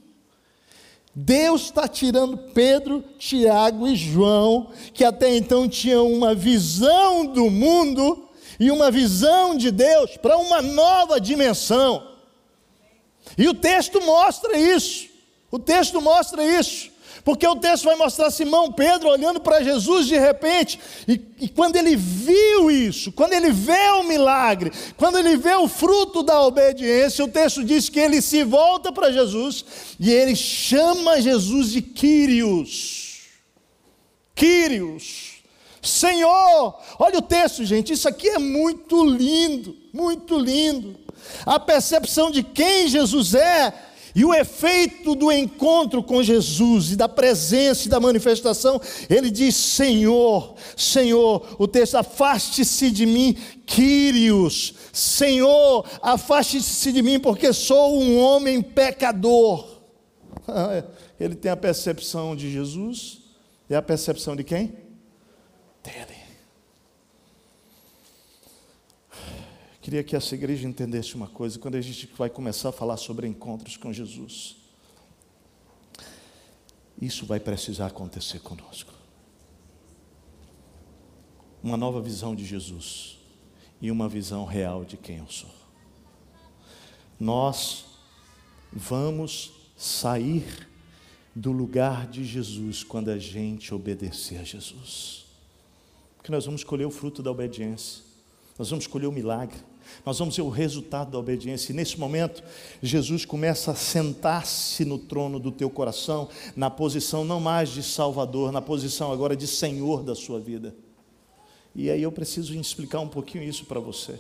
[1.16, 8.28] Deus está tirando Pedro, Tiago e João, que até então tinham uma visão do mundo
[8.60, 12.16] e uma visão de Deus, para uma nova dimensão.
[13.38, 15.08] E o texto mostra isso.
[15.50, 16.92] O texto mostra isso.
[17.26, 21.76] Porque o texto vai mostrar Simão Pedro olhando para Jesus de repente, e, e, quando
[21.76, 27.26] ele viu isso, quando ele vê o milagre, quando ele vê o fruto da obediência,
[27.26, 29.66] o texto diz que ele se volta para Jesus
[30.00, 33.22] e ele chama Jesus de Quírios.
[34.36, 35.42] Quírios.
[35.82, 40.96] Senhor, olha o texto, gente, isso aqui é muito lindo, muito lindo.
[41.44, 43.74] A percepção de quem Jesus é
[44.16, 49.56] E o efeito do encontro com Jesus e da presença e da manifestação, ele diz:
[49.58, 58.18] Senhor, Senhor, o texto, afaste-se de mim, Quírios, Senhor, afaste-se de mim, porque sou um
[58.18, 59.68] homem pecador.
[61.20, 63.22] Ele tem a percepção de Jesus
[63.70, 64.74] e a percepção de quem?
[65.84, 66.15] Dele.
[69.86, 73.28] Queria que essa igreja entendesse uma coisa, quando a gente vai começar a falar sobre
[73.28, 74.56] encontros com Jesus,
[77.00, 78.92] isso vai precisar acontecer conosco.
[81.62, 83.20] Uma nova visão de Jesus
[83.80, 85.52] e uma visão real de quem eu sou.
[87.20, 87.86] Nós
[88.74, 90.68] vamos sair
[91.36, 95.28] do lugar de Jesus quando a gente obedecer a Jesus.
[96.18, 98.04] Porque nós vamos escolher o fruto da obediência,
[98.58, 99.75] nós vamos escolher o milagre.
[100.06, 101.72] Nós vamos ver o resultado da obediência.
[101.72, 102.44] E nesse momento,
[102.82, 108.52] Jesus começa a sentar-se no trono do teu coração, na posição não mais de Salvador,
[108.52, 110.76] na posição agora de Senhor da sua vida.
[111.74, 114.20] E aí eu preciso explicar um pouquinho isso para você.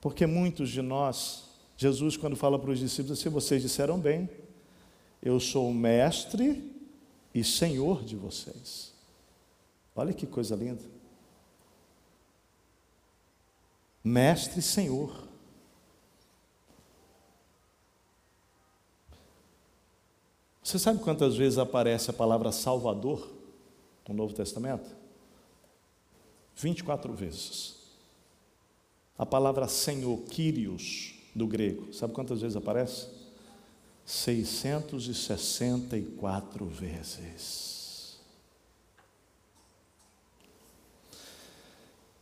[0.00, 1.44] Porque muitos de nós,
[1.76, 4.28] Jesus, quando fala para os discípulos assim, vocês disseram bem,
[5.22, 6.72] eu sou o mestre
[7.32, 8.91] e senhor de vocês.
[9.94, 10.82] Olha que coisa linda.
[14.02, 15.28] Mestre e Senhor.
[20.62, 23.30] Você sabe quantas vezes aparece a palavra Salvador
[24.08, 24.88] no Novo Testamento?
[26.56, 27.76] 24 vezes.
[29.18, 33.08] A palavra Senhor, Kyrios, do grego, sabe quantas vezes aparece?
[34.06, 37.81] 664 vezes.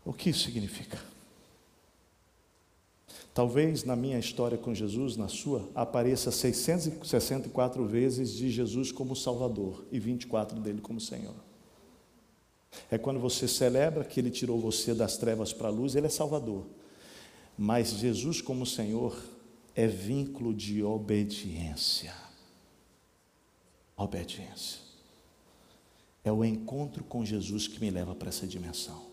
[0.04, 0.98] O que isso significa?
[3.32, 9.84] Talvez na minha história com Jesus, na sua, apareça 664 vezes de Jesus como Salvador
[9.90, 11.34] e 24 dele como Senhor.
[12.90, 16.10] É quando você celebra que ele tirou você das trevas para a luz, ele é
[16.10, 16.66] Salvador.
[17.56, 19.16] Mas Jesus como Senhor
[19.74, 22.14] é vínculo de obediência.
[23.96, 24.80] Obediência.
[26.24, 29.09] É o encontro com Jesus que me leva para essa dimensão.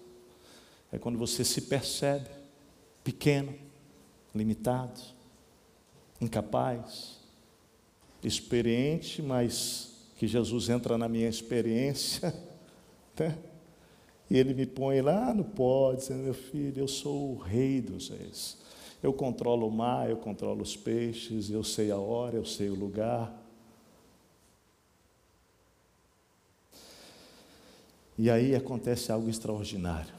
[0.91, 2.29] É quando você se percebe
[3.03, 3.53] pequeno,
[4.33, 4.99] limitado,
[6.19, 7.19] incapaz,
[8.23, 12.33] experiente, mas que Jesus entra na minha experiência,
[13.19, 13.37] né?
[14.29, 18.09] e ele me põe lá no pó, dizendo: Meu filho, eu sou o rei dos
[18.09, 18.57] reis.
[19.01, 22.75] Eu controlo o mar, eu controlo os peixes, eu sei a hora, eu sei o
[22.75, 23.31] lugar.
[28.17, 30.16] E aí acontece algo extraordinário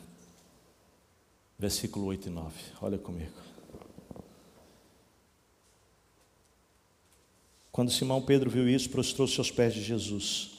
[1.59, 2.55] versículo 8 e 9.
[2.81, 3.33] Olha comigo.
[7.73, 10.51] Quando Simão Pedro viu isso, prostrou-se aos pés de Jesus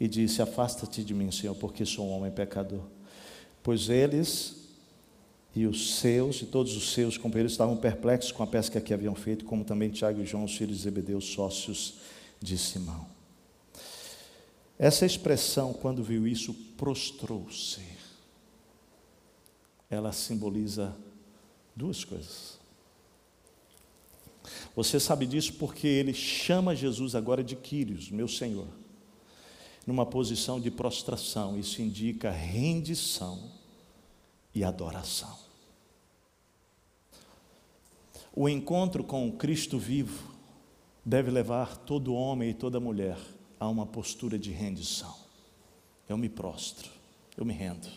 [0.00, 2.82] e disse: Afasta-te de mim, Senhor, porque sou um homem pecador.
[3.62, 4.68] Pois eles
[5.54, 9.14] e os seus e todos os seus companheiros estavam perplexos com a pesca que haviam
[9.14, 11.94] feito, como também Tiago e João, os filhos de Zebedeu, sócios
[12.40, 13.06] de Simão.
[14.78, 17.97] Essa expressão, quando viu isso, prostrou-se
[19.90, 20.94] ela simboliza
[21.74, 22.58] duas coisas.
[24.74, 28.68] Você sabe disso porque ele chama Jesus agora de Quírios, meu Senhor,
[29.86, 31.58] numa posição de prostração.
[31.58, 33.50] Isso indica rendição
[34.54, 35.36] e adoração.
[38.34, 40.32] O encontro com o Cristo vivo
[41.04, 43.18] deve levar todo homem e toda mulher
[43.58, 45.14] a uma postura de rendição.
[46.08, 46.90] Eu me prostro,
[47.36, 47.88] eu me rendo.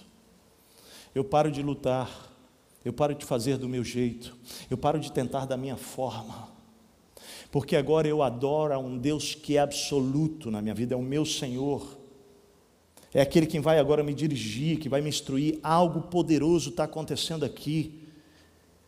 [1.13, 2.31] Eu paro de lutar,
[2.83, 4.35] eu paro de fazer do meu jeito,
[4.69, 6.49] eu paro de tentar da minha forma,
[7.51, 11.01] porque agora eu adoro a um Deus que é absoluto na minha vida, é o
[11.01, 11.99] meu Senhor,
[13.13, 15.59] é aquele que vai agora me dirigir, que vai me instruir.
[15.61, 17.99] Algo poderoso está acontecendo aqui.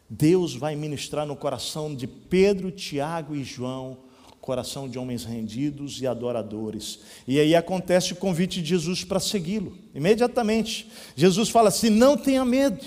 [0.10, 3.98] Deus vai ministrar no coração de Pedro, Tiago e João
[4.44, 7.00] coração de homens rendidos e adoradores.
[7.26, 9.78] E aí acontece o convite de Jesus para segui-lo.
[9.96, 12.84] Imediatamente, Jesus fala assim: não tenha medo.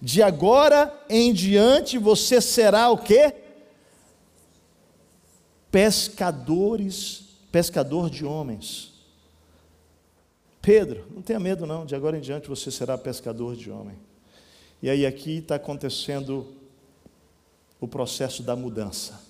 [0.00, 3.34] De agora em diante você será o quê?
[5.70, 8.94] Pescadores, pescador de homens.
[10.62, 13.98] Pedro, não tenha medo não, de agora em diante você será pescador de homem.
[14.82, 16.46] E aí aqui está acontecendo
[17.78, 19.23] o processo da mudança.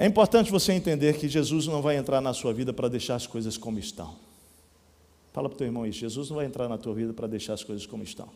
[0.00, 3.26] É importante você entender que Jesus não vai entrar na sua vida para deixar as
[3.26, 4.16] coisas como estão.
[5.30, 7.52] Fala para o teu irmão isso: Jesus não vai entrar na tua vida para deixar
[7.52, 8.26] as coisas como estão.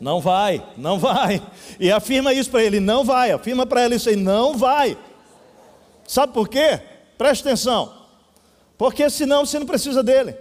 [0.00, 1.46] Não vai, não vai.
[1.78, 3.32] E afirma isso para ele, não vai.
[3.32, 4.96] Afirma para ela isso aí, não vai.
[6.08, 6.80] Sabe por quê?
[7.18, 7.92] Preste atenção.
[8.78, 10.34] Porque senão você não precisa dele.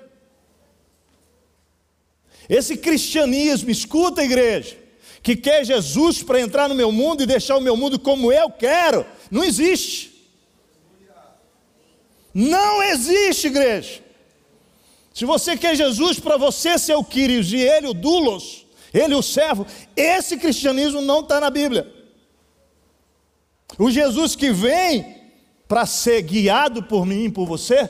[2.48, 4.78] Esse cristianismo, escuta igreja,
[5.24, 8.50] que quer Jesus para entrar no meu mundo e deixar o meu mundo como eu
[8.50, 10.12] quero, não existe.
[12.34, 14.02] Não existe, igreja.
[15.14, 19.22] Se você quer Jesus para você ser o Quírios e ele o Dulos, ele o
[19.22, 21.92] servo, esse cristianismo não está na Bíblia.
[23.78, 25.22] O Jesus que vem
[25.68, 27.90] para ser guiado por mim e por você,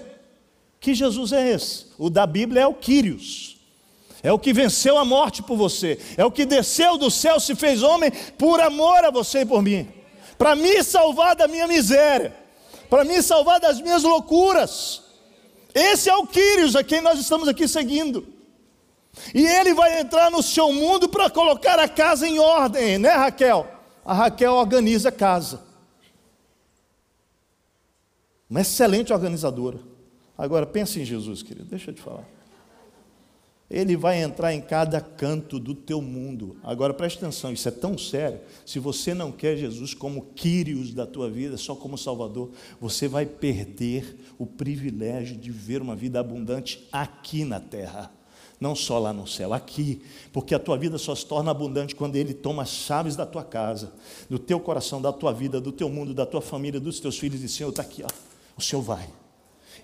[0.80, 1.88] que Jesus é esse?
[1.98, 3.58] O da Bíblia é o Quírios.
[4.24, 6.00] É o que venceu a morte por você.
[6.16, 9.62] É o que desceu do céu, se fez homem por amor a você e por
[9.62, 9.88] mim.
[10.38, 12.36] Para me salvar da minha miséria.
[12.90, 15.04] Para me salvar das minhas loucuras.
[15.74, 18.28] Esse é o Quírios a quem nós estamos aqui seguindo.
[19.34, 23.68] E ele vai entrar no seu mundo para colocar a casa em ordem, né, Raquel?
[24.06, 25.62] A Raquel organiza a casa.
[28.50, 29.80] Uma excelente organizadora.
[30.38, 32.26] Agora pense em Jesus, querido, deixa eu te falar.
[33.72, 36.58] Ele vai entrar em cada canto do teu mundo.
[36.62, 38.42] Agora preste atenção, isso é tão sério.
[38.66, 42.52] Se você não quer Jesus como Quírios da tua vida, só como Salvador,
[42.82, 48.12] você vai perder o privilégio de ver uma vida abundante aqui na terra.
[48.60, 50.02] Não só lá no céu, aqui,
[50.34, 53.44] porque a tua vida só se torna abundante quando Ele toma as chaves da tua
[53.44, 53.94] casa,
[54.30, 57.40] do teu coração, da tua vida, do teu mundo, da tua família, dos teus filhos,
[57.40, 58.08] e diz: Senhor, está aqui, ó.
[58.58, 59.10] o Senhor vai,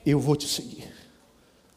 [0.06, 1.07] eu vou te seguir.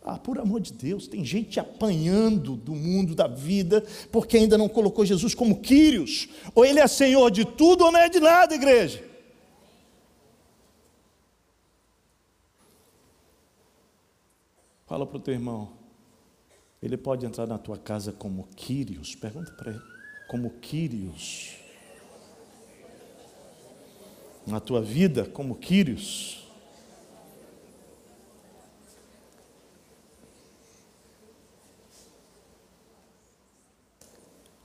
[0.03, 4.68] Ah, por amor de Deus, tem gente apanhando do mundo da vida porque ainda não
[4.68, 6.28] colocou Jesus como Quírios.
[6.55, 9.05] Ou ele é Senhor de tudo ou não é de nada, igreja.
[14.86, 15.70] Fala para o teu irmão.
[16.82, 19.14] Ele pode entrar na tua casa como Quírios.
[19.14, 19.80] Pergunta para ele.
[20.28, 21.57] Como Quírios.
[24.46, 26.39] Na tua vida como Quírios.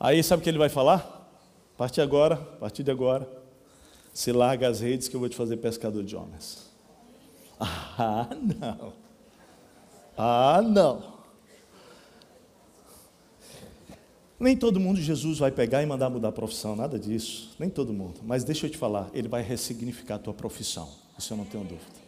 [0.06, 0.98] Aí sabe o que ele vai falar?
[1.74, 3.28] A partir agora, a partir de agora,
[4.14, 6.64] se larga as redes que eu vou te fazer pescador de homens.
[7.98, 8.94] Ah, não.
[10.16, 11.14] Ah, não.
[14.40, 17.56] Nem todo mundo Jesus vai pegar e mandar mudar a profissão, nada disso.
[17.58, 18.20] Nem todo mundo.
[18.22, 20.88] Mas deixa eu te falar, ele vai ressignificar a tua profissão.
[21.18, 22.00] Isso eu não tenho dúvida.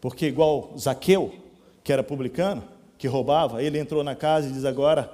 [0.00, 1.34] Porque igual Zaqueu,
[1.82, 2.62] que era publicano,
[2.96, 5.10] que roubava, ele entrou na casa e diz agora,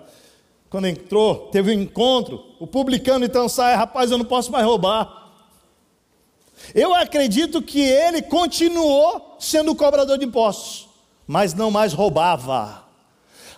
[0.71, 5.31] quando entrou, teve um encontro, o publicano então sai, rapaz, eu não posso mais roubar.
[6.75, 10.89] Eu acredito que ele continuou sendo cobrador de impostos,
[11.27, 12.87] mas não mais roubava.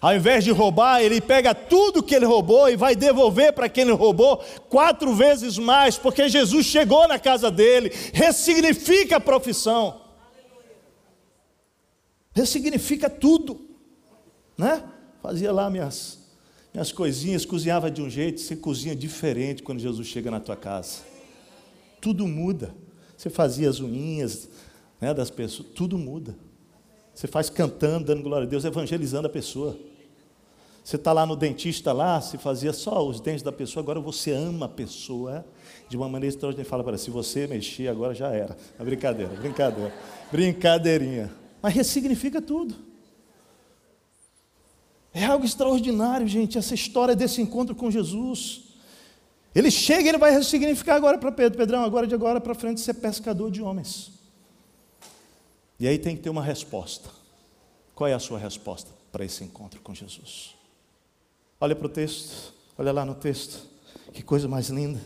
[0.00, 3.82] Ao invés de roubar, ele pega tudo que ele roubou e vai devolver para quem
[3.82, 10.00] ele roubou quatro vezes mais, porque Jesus chegou na casa dele, ressignifica a profissão,
[12.32, 13.60] ressignifica tudo,
[14.56, 14.82] né?
[15.20, 16.19] Fazia lá minhas
[16.72, 21.00] minhas coisinhas, cozinhava de um jeito, você cozinha diferente quando Jesus chega na tua casa.
[22.00, 22.74] Tudo muda.
[23.16, 24.48] Você fazia as unhas
[25.00, 26.36] né, das pessoas, tudo muda.
[27.12, 29.76] Você faz cantando, dando glória a Deus, evangelizando a pessoa.
[30.82, 34.32] Você está lá no dentista lá, se fazia só os dentes da pessoa, agora você
[34.32, 35.44] ama a pessoa
[35.88, 36.68] de uma maneira extraordinária.
[36.68, 38.56] Fala para se você mexer, agora já era.
[38.78, 39.94] É brincadeira, brincadeira.
[40.32, 41.30] Brincadeirinha.
[41.60, 42.74] Mas ressignifica tudo.
[45.12, 48.62] É algo extraordinário, gente, essa história desse encontro com Jesus.
[49.54, 52.80] Ele chega e ele vai ressignificar agora para Pedro, Pedrão, agora de agora para frente
[52.80, 54.12] ser pescador de homens.
[55.78, 57.08] E aí tem que ter uma resposta.
[57.94, 60.54] Qual é a sua resposta para esse encontro com Jesus?
[61.60, 63.66] Olha para o texto, olha lá no texto,
[64.12, 65.00] que coisa mais linda.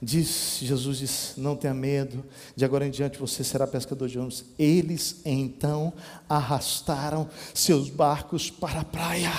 [0.00, 2.24] Diz, Jesus diz: Não tenha medo,
[2.54, 4.44] de agora em diante você será pescador de homens.
[4.58, 5.92] Eles então
[6.28, 9.32] arrastaram seus barcos para a praia,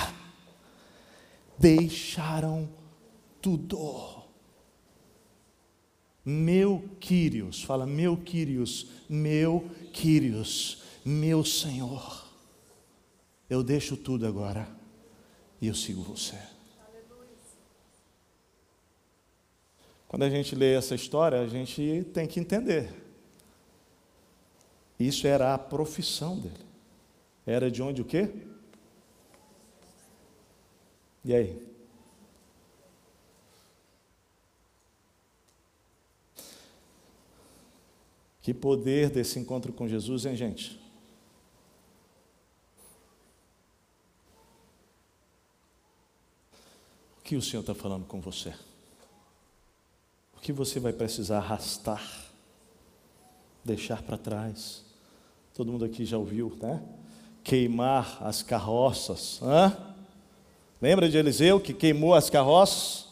[1.56, 2.68] deixaram
[3.40, 4.18] tudo.
[6.24, 12.26] Meu Quírios, fala meu Quírios, meu Quírios, meu Senhor.
[13.48, 14.68] Eu deixo tudo agora
[15.60, 16.36] e eu sigo você.
[20.08, 22.90] Quando a gente lê essa história, a gente tem que entender.
[24.98, 26.66] Isso era a profissão dele.
[27.46, 28.30] Era de onde o quê?
[31.24, 31.68] E aí?
[38.40, 40.88] Que poder desse encontro com Jesus, hein, gente?
[47.28, 48.54] que o Senhor está falando com você?
[50.48, 52.02] Que você vai precisar arrastar,
[53.62, 54.82] deixar para trás?
[55.52, 56.82] Todo mundo aqui já ouviu, né?
[57.44, 59.42] Queimar as carroças.
[59.42, 59.94] Hã?
[60.80, 63.08] Lembra de Eliseu que queimou as carroças?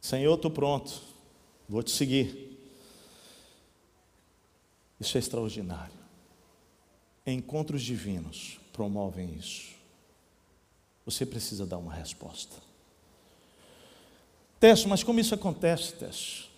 [0.00, 1.02] Senhor, estou pronto,
[1.68, 2.58] vou te seguir.
[4.98, 5.94] Isso é extraordinário.
[7.24, 9.76] Encontros divinos promovem isso.
[11.06, 12.67] Você precisa dar uma resposta.
[14.60, 16.50] Teste, mas como isso acontece, Teste?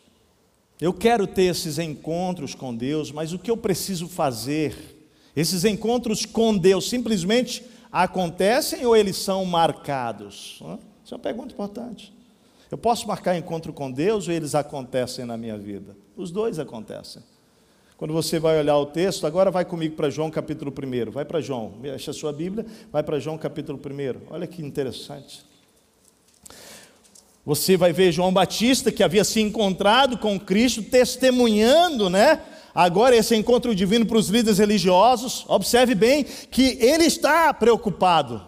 [0.81, 4.75] Eu quero ter esses encontros com Deus, mas o que eu preciso fazer?
[5.37, 10.63] Esses encontros com Deus simplesmente acontecem ou eles são marcados?
[11.05, 12.13] Isso é uma pergunta importante.
[12.71, 15.95] Eu posso marcar encontro com Deus ou eles acontecem na minha vida?
[16.17, 17.23] Os dois acontecem.
[17.99, 21.11] Quando você vai olhar o texto, agora vai comigo para João capítulo 1.
[21.11, 24.33] Vai para João, fecha a sua Bíblia, vai para João capítulo 1.
[24.33, 25.50] Olha que interessante.
[27.45, 32.41] Você vai ver João Batista, que havia se encontrado com Cristo, testemunhando, né?
[32.75, 35.45] Agora, esse encontro divino para os líderes religiosos.
[35.49, 38.43] Observe bem que ele está preocupado.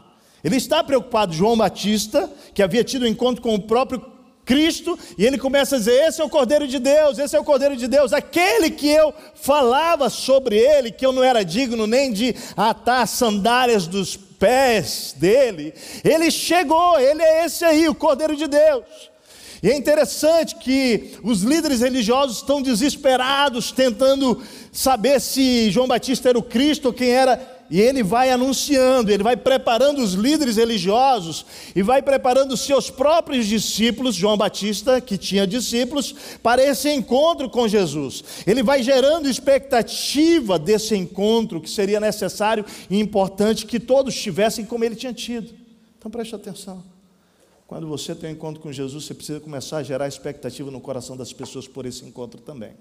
[0.44, 4.12] Ele está preocupado, João Batista, que havia tido um encontro com o próprio
[4.44, 7.44] Cristo, e ele começa a dizer: Esse é o Cordeiro de Deus, esse é o
[7.44, 12.12] Cordeiro de Deus, aquele que eu falava sobre ele, que eu não era digno nem
[12.12, 15.72] de atar sandálias dos pés dele,
[16.02, 18.82] ele chegou, ele é esse aí, o Cordeiro de Deus.
[19.62, 26.38] E é interessante que os líderes religiosos estão desesperados, tentando saber se João Batista era
[26.38, 27.36] o Cristo quem era
[27.72, 33.46] e ele vai anunciando, ele vai preparando os líderes religiosos e vai preparando seus próprios
[33.46, 38.22] discípulos, João Batista, que tinha discípulos, para esse encontro com Jesus.
[38.46, 44.84] Ele vai gerando expectativa desse encontro que seria necessário e importante que todos tivessem como
[44.84, 45.54] ele tinha tido.
[45.98, 46.84] Então preste atenção.
[47.66, 51.16] Quando você tem um encontro com Jesus, você precisa começar a gerar expectativa no coração
[51.16, 52.72] das pessoas por esse encontro também.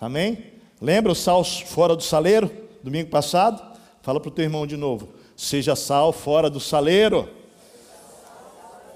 [0.00, 0.38] Amém?
[0.80, 2.65] Lembra o sal fora do saleiro?
[2.82, 3.76] Domingo passado?
[4.02, 5.08] Fala para o teu irmão de novo.
[5.36, 7.28] Seja sal fora do saleiro.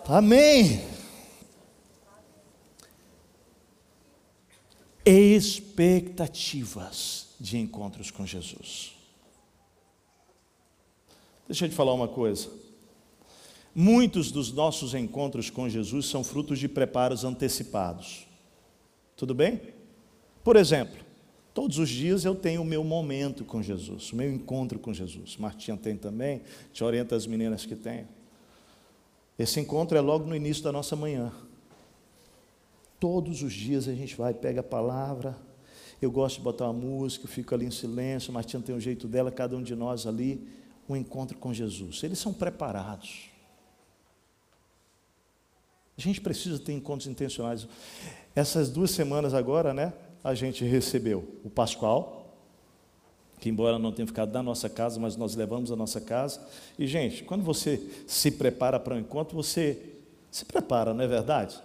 [0.06, 0.84] Amém.
[5.04, 8.92] Expectativas de encontros com Jesus.
[11.46, 12.50] Deixa eu te falar uma coisa.
[13.74, 18.26] Muitos dos nossos encontros com Jesus são frutos de preparos antecipados.
[19.16, 19.60] Tudo bem?
[20.42, 21.09] Por exemplo,
[21.60, 25.36] Todos os dias eu tenho o meu momento com Jesus, o meu encontro com Jesus.
[25.36, 26.40] Martinha tem também,
[26.72, 28.08] te orienta as meninas que têm.
[29.38, 31.30] Esse encontro é logo no início da nossa manhã.
[32.98, 35.36] Todos os dias a gente vai, pega a palavra.
[36.00, 38.32] Eu gosto de botar uma música, fico ali em silêncio.
[38.32, 40.48] Martinha tem um jeito dela, cada um de nós ali,
[40.88, 42.02] um encontro com Jesus.
[42.02, 43.28] Eles são preparados.
[45.98, 47.68] A gente precisa ter encontros intencionais.
[48.34, 49.92] Essas duas semanas agora, né?
[50.22, 52.20] A gente recebeu o Pascoal,
[53.40, 56.40] que embora não tenha ficado na nossa casa, mas nós levamos a nossa casa.
[56.78, 59.78] E, gente, quando você se prepara para um encontro, você
[60.30, 61.58] se prepara, não é verdade?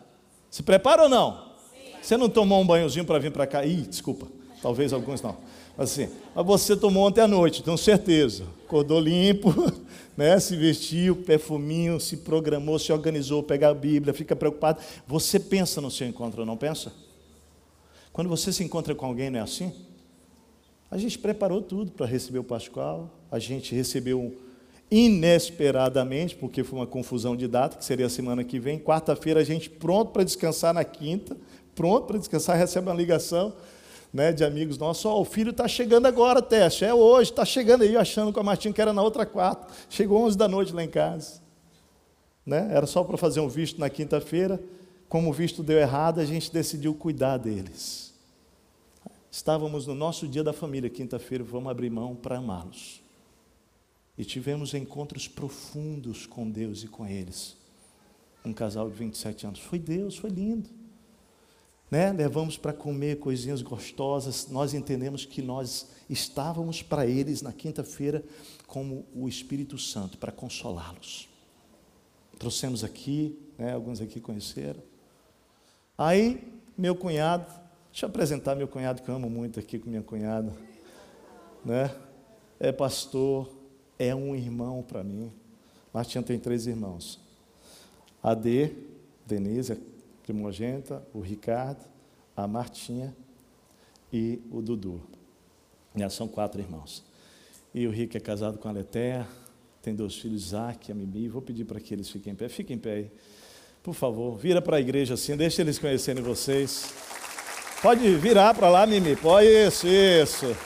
[0.49, 1.51] Se prepara ou não?
[1.73, 1.91] Sim.
[2.01, 3.65] Você não tomou um banhozinho para vir para cá?
[3.65, 4.27] Ih, desculpa,
[4.61, 5.35] talvez alguns não.
[5.77, 8.45] Mas assim, mas você tomou ontem à noite, tenho certeza.
[8.65, 9.53] Acordou limpo,
[10.15, 10.39] né?
[10.39, 14.79] se vestiu, perfuminho, se programou, se organizou, pegar a Bíblia, fica preocupado.
[15.05, 16.93] Você pensa no seu encontro, não pensa?
[18.15, 19.73] Quando você se encontra com alguém, não é assim?
[20.89, 24.33] A gente preparou tudo para receber o Pascoal, a gente recebeu
[24.89, 28.79] inesperadamente, porque foi uma confusão de data, que seria a semana que vem.
[28.79, 31.35] Quarta-feira a gente pronto para descansar na quinta,
[31.75, 33.51] pronto para descansar, recebe uma ligação
[34.13, 37.81] né, de amigos nossos, oh, o filho está chegando agora, teste, é hoje, está chegando
[37.81, 39.67] aí, achando com a Martinha que era na outra quarta.
[39.89, 41.41] Chegou 11 da noite lá em casa.
[42.45, 42.69] Né?
[42.71, 44.57] Era só para fazer um visto na quinta-feira.
[45.09, 48.04] Como o visto deu errado, a gente decidiu cuidar deles.
[49.35, 53.01] Estávamos no nosso dia da família, quinta-feira, vamos abrir mão para amá-los.
[54.17, 57.57] E tivemos encontros profundos com Deus e com eles.
[58.45, 59.59] Um casal de 27 anos.
[59.59, 60.69] Foi Deus, foi lindo.
[61.91, 62.13] Né?
[62.13, 64.47] Levamos para comer coisinhas gostosas.
[64.47, 68.23] Nós entendemos que nós estávamos para eles na quinta-feira
[68.65, 71.27] como o Espírito Santo, para consolá-los.
[72.39, 73.73] Trouxemos aqui, né?
[73.73, 74.81] alguns aqui conheceram.
[75.97, 76.41] Aí,
[76.77, 77.64] meu cunhado
[77.95, 80.51] Deixa eu apresentar meu cunhado que eu amo muito aqui com minha cunhada.
[81.63, 81.89] Né?
[82.59, 83.49] É pastor,
[83.97, 85.31] é um irmão para mim.
[85.93, 87.21] Martinha tem três irmãos.
[88.21, 88.73] A D,
[89.25, 89.77] Denise, a
[90.23, 91.85] primogênita, o Ricardo,
[92.35, 93.15] a Martinha
[94.11, 94.99] e o Dudu.
[95.95, 97.01] Já são quatro irmãos.
[97.73, 99.25] E o Rick é casado com a Letéia,
[99.81, 101.29] tem dois filhos, Isaac e a Mimi.
[101.29, 102.49] Vou pedir para que eles fiquem em pé.
[102.49, 103.11] Fiquem em pé aí.
[103.81, 106.93] Por favor, vira para a igreja assim, deixa eles conhecerem vocês.
[107.85, 109.15] Pode virar para lá, Mimi.
[109.15, 110.57] Pode, isso, isso.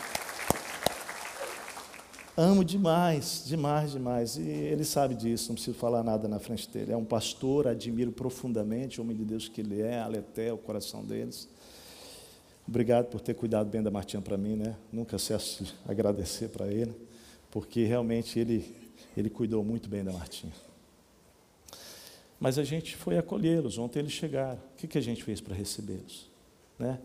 [2.38, 4.38] Amo demais, demais, demais.
[4.38, 6.93] E ele sabe disso, não preciso falar nada na frente dele.
[6.93, 11.03] É um pastor, admiro profundamente o homem de Deus que ele é, aleté o coração
[11.03, 11.49] deles.
[12.65, 14.78] Obrigado por ter cuidado bem da Martinha para mim, né?
[14.89, 16.95] Nunca cesso de agradecer para ele,
[17.51, 18.74] porque realmente ele,
[19.17, 20.53] ele cuidou muito bem da Martinha.
[22.39, 24.61] Mas a gente foi acolhê-los, ontem eles chegaram.
[24.74, 26.29] O que, que a gente fez para recebê-los?
[26.80, 27.00] Né?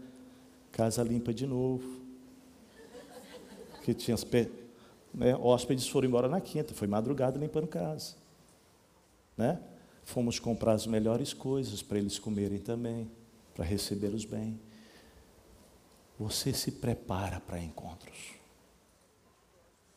[0.72, 2.03] Casa limpa de novo.
[3.83, 4.25] Que tinha as
[5.12, 5.37] né?
[5.37, 8.14] Hóspedes foram embora na quinta, foi madrugada limpando casa.
[9.37, 9.61] Né?
[10.05, 13.11] Fomos comprar as melhores coisas para eles comerem também,
[13.55, 14.61] para recebê-los bem.
[16.18, 18.35] Você se prepara para encontros.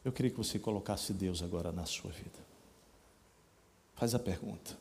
[0.03, 2.39] Eu queria que você colocasse Deus agora na sua vida.
[3.93, 4.77] Faz a pergunta: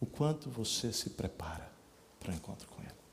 [0.00, 1.70] o quanto você se prepara
[2.18, 3.03] para o encontro com Ele?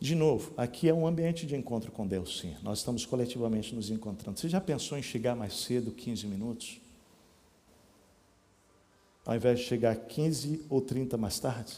[0.00, 2.56] De novo, aqui é um ambiente de encontro com Deus, sim.
[2.62, 4.40] Nós estamos coletivamente nos encontrando.
[4.40, 6.80] Você já pensou em chegar mais cedo, 15 minutos?
[9.26, 11.74] Ao invés de chegar 15 ou 30 mais tarde?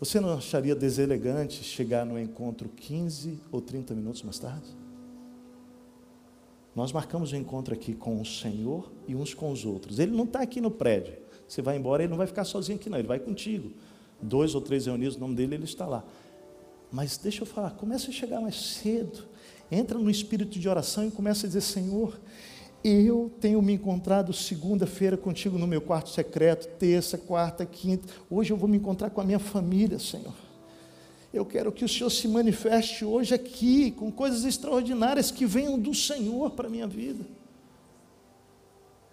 [0.00, 4.70] Você não acharia deselegante chegar no encontro 15 ou 30 minutos mais tarde?
[6.74, 9.98] Nós marcamos o um encontro aqui com o Senhor e uns com os outros.
[9.98, 11.18] Ele não está aqui no prédio.
[11.46, 12.98] Você vai embora, ele não vai ficar sozinho aqui, não.
[12.98, 13.72] Ele vai contigo.
[14.20, 16.02] Dois ou três reunidos, o nome dele, ele está lá.
[16.90, 19.26] Mas deixa eu falar, começa a chegar mais cedo.
[19.70, 22.18] Entra no espírito de oração e começa a dizer: Senhor,
[22.84, 28.12] eu tenho me encontrado segunda-feira contigo no meu quarto secreto, terça, quarta, quinta.
[28.30, 30.34] Hoje eu vou me encontrar com a minha família, Senhor.
[31.32, 35.92] Eu quero que o Senhor se manifeste hoje aqui com coisas extraordinárias que venham do
[35.92, 37.26] Senhor para a minha vida.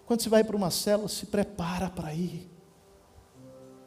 [0.06, 2.48] Quando você vai para uma célula, se prepara para ir.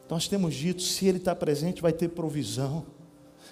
[0.09, 2.85] Nós temos dito: se Ele está presente, vai ter provisão.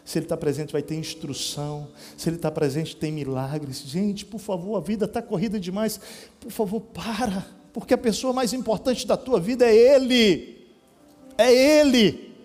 [0.05, 1.87] Se Ele está presente, vai ter instrução.
[2.15, 3.79] Se Ele está presente, tem milagres.
[3.79, 5.99] Gente, por favor, a vida está corrida demais.
[6.39, 7.43] Por favor, para.
[7.73, 10.63] Porque a pessoa mais importante da tua vida é Ele.
[11.35, 12.35] É Ele.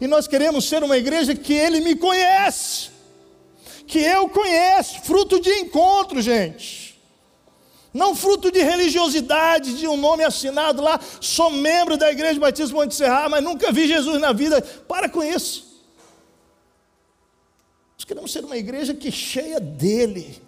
[0.00, 2.90] E nós queremos ser uma igreja que Ele me conhece.
[3.84, 5.00] Que eu conheço.
[5.00, 6.92] Fruto de encontro, gente.
[7.92, 12.94] Não fruto de religiosidade, de um nome assinado lá, sou membro da Igreja Batista Monte
[12.94, 14.62] Serra, mas nunca vi Jesus na vida.
[14.88, 15.71] Para com isso.
[18.02, 20.42] Nós queremos ser uma igreja que cheia dele.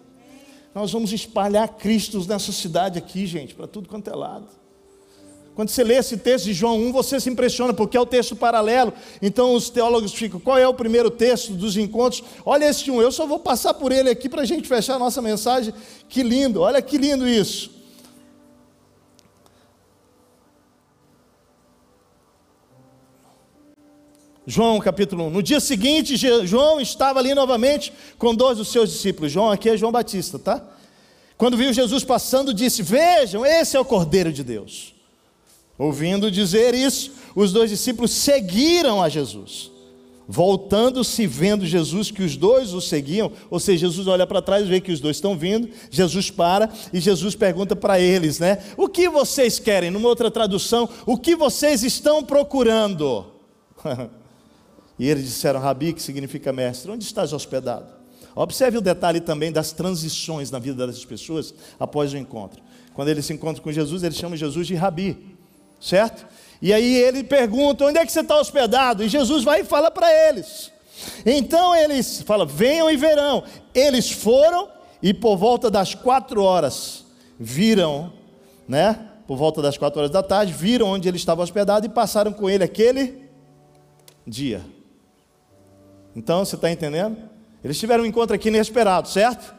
[0.73, 4.45] Nós vamos espalhar Cristos nessa cidade aqui, gente, para tudo quanto é lado.
[5.55, 8.35] Quando você lê esse texto de João 1, você se impressiona, porque é o texto
[8.35, 8.91] paralelo.
[9.21, 12.25] Então os teólogos ficam, qual é o primeiro texto dos encontros?
[12.45, 14.99] Olha esse um, eu só vou passar por ele aqui para a gente fechar a
[14.99, 15.73] nossa mensagem.
[16.09, 17.71] Que lindo, olha que lindo isso.
[24.47, 25.29] João capítulo 1.
[25.31, 26.15] No dia seguinte,
[26.45, 29.31] João estava ali novamente com dois dos seus discípulos.
[29.31, 30.63] João aqui é João Batista, tá?
[31.37, 34.93] Quando viu Jesus passando, disse: Vejam, esse é o Cordeiro de Deus.
[35.77, 39.71] Ouvindo dizer isso, os dois discípulos seguiram a Jesus.
[40.27, 44.69] Voltando-se, vendo Jesus que os dois o seguiam, ou seja, Jesus olha para trás e
[44.69, 48.57] vê que os dois estão vindo, Jesus para e Jesus pergunta para eles, né?
[48.75, 49.91] O que vocês querem?
[49.91, 53.25] Numa outra tradução, o que vocês estão procurando?
[54.97, 57.87] E eles disseram, Rabi, que significa mestre, onde estás hospedado?
[58.35, 62.61] Observe o detalhe também das transições na vida das pessoas após o encontro.
[62.93, 65.37] Quando eles se encontram com Jesus, eles chamam Jesus de Rabi,
[65.79, 66.25] certo?
[66.61, 69.03] E aí ele pergunta: onde é que você está hospedado?
[69.03, 70.71] E Jesus vai e fala para eles.
[71.25, 73.43] Então eles falam: venham e verão.
[73.73, 74.69] Eles foram
[75.01, 77.05] e por volta das quatro horas
[77.39, 78.11] viram,
[78.67, 79.11] né?
[79.27, 82.49] Por volta das quatro horas da tarde, viram onde ele estava hospedado e passaram com
[82.49, 83.29] ele aquele
[84.25, 84.61] dia.
[86.15, 87.17] Então, você está entendendo?
[87.63, 89.53] Eles tiveram um encontro aqui inesperado, certo?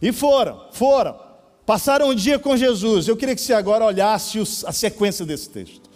[0.00, 1.18] E foram, foram.
[1.64, 3.06] Passaram um dia com Jesus.
[3.06, 5.88] Eu queria que você agora olhasse a sequência desse texto.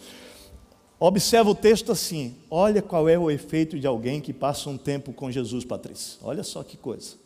[1.00, 2.36] Observa o texto assim.
[2.50, 6.18] Olha qual é o efeito de alguém que passa um tempo com Jesus, Patrícia.
[6.22, 7.16] Olha só que coisa.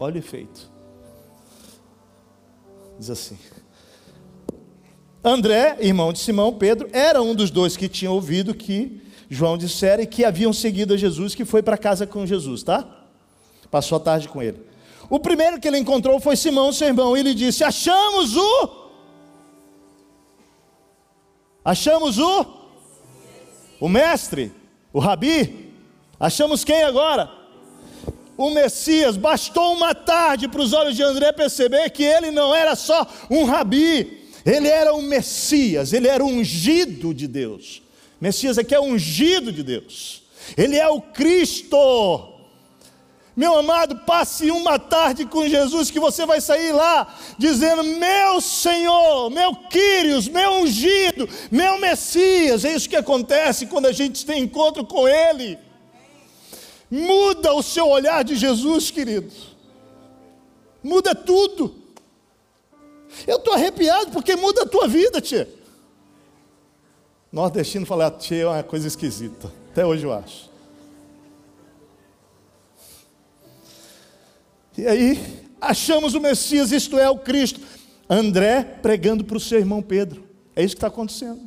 [0.00, 0.70] Olha o efeito.
[2.98, 3.38] Diz assim:
[5.22, 10.06] André, irmão de Simão Pedro, era um dos dois que tinha ouvido que João dissera
[10.06, 12.86] que haviam seguido a Jesus, que foi para casa com Jesus, tá?
[13.70, 14.60] Passou a tarde com ele.
[15.10, 18.86] O primeiro que ele encontrou foi Simão, seu irmão, e ele disse: Achamos o.
[21.64, 22.46] Achamos o.
[23.80, 24.52] O mestre,
[24.92, 25.72] o rabi.
[26.18, 27.30] Achamos quem agora?
[28.36, 32.76] o Messias, bastou uma tarde para os olhos de André perceber que ele não era
[32.76, 37.82] só um rabi, ele era um Messias, ele era ungido de Deus.
[38.20, 40.22] Messias aqui é ungido de Deus,
[40.56, 42.32] ele é o Cristo.
[43.36, 49.28] Meu amado, passe uma tarde com Jesus que você vai sair lá dizendo: Meu Senhor,
[49.28, 52.64] meu Quírios, meu ungido, meu Messias.
[52.64, 55.58] É isso que acontece quando a gente tem encontro com Ele.
[56.90, 59.30] Muda o seu olhar de Jesus, querido.
[60.82, 61.74] Muda tudo.
[63.26, 65.46] Eu estou arrepiado porque muda a tua vida, tia.
[67.32, 69.52] Nordestino falar tia é uma coisa esquisita.
[69.70, 70.50] Até hoje eu acho.
[74.78, 77.60] E aí, achamos o Messias, isto é, o Cristo.
[78.08, 80.24] André pregando para o seu irmão Pedro.
[80.54, 81.40] É isso que está acontecendo.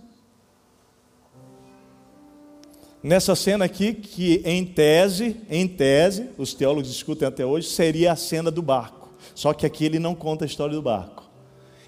[3.01, 8.15] Nessa cena aqui, que em tese, em tese, os teólogos discutem até hoje, seria a
[8.15, 9.13] cena do barco.
[9.33, 11.28] Só que aqui ele não conta a história do barco.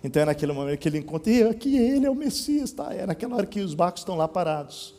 [0.04, 2.94] Então é naquele momento que ele encontra, e aqui ele é o Messias, tá?
[2.94, 4.96] É naquela hora que os barcos estão lá parados.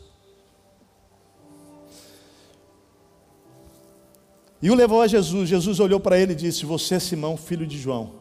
[4.61, 5.49] E o levou a Jesus.
[5.49, 8.13] Jesus olhou para ele e disse: Você, Simão, filho de João,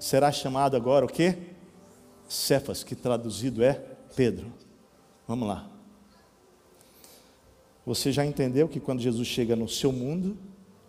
[0.00, 1.38] será chamado agora o quê?
[2.28, 3.74] Cefas, que traduzido é
[4.16, 4.52] Pedro.
[5.28, 5.70] Vamos lá.
[7.86, 10.36] Você já entendeu que quando Jesus chega no seu mundo,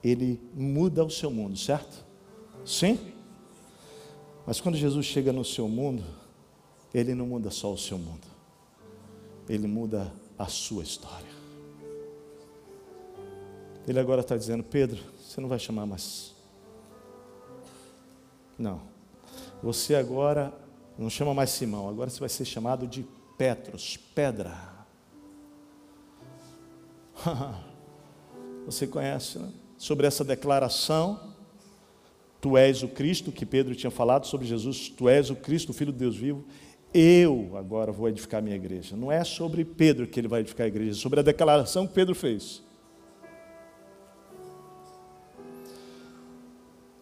[0.04, 2.04] ele muda o seu mundo, certo?
[2.66, 2.98] Sim?
[4.48, 6.06] Mas quando Jesus chega no seu mundo,
[6.94, 8.26] ele não muda só o seu mundo,
[9.50, 11.28] ele muda a sua história.
[13.86, 16.34] Ele agora está dizendo: Pedro, você não vai chamar mais.
[18.58, 18.82] Não.
[19.62, 20.54] Você agora
[20.98, 23.06] não chama mais Simão, agora você vai ser chamado de
[23.38, 24.58] Petros, pedra.
[28.66, 29.52] Você conhece, né?
[29.78, 31.36] Sobre essa declaração,
[32.48, 35.74] tu és o Cristo, que Pedro tinha falado sobre Jesus, tu és o Cristo, o
[35.74, 36.46] Filho de Deus vivo.
[36.94, 38.96] Eu agora vou edificar a minha igreja.
[38.96, 41.94] Não é sobre Pedro que ele vai edificar a igreja, é sobre a declaração que
[41.94, 42.64] Pedro fez.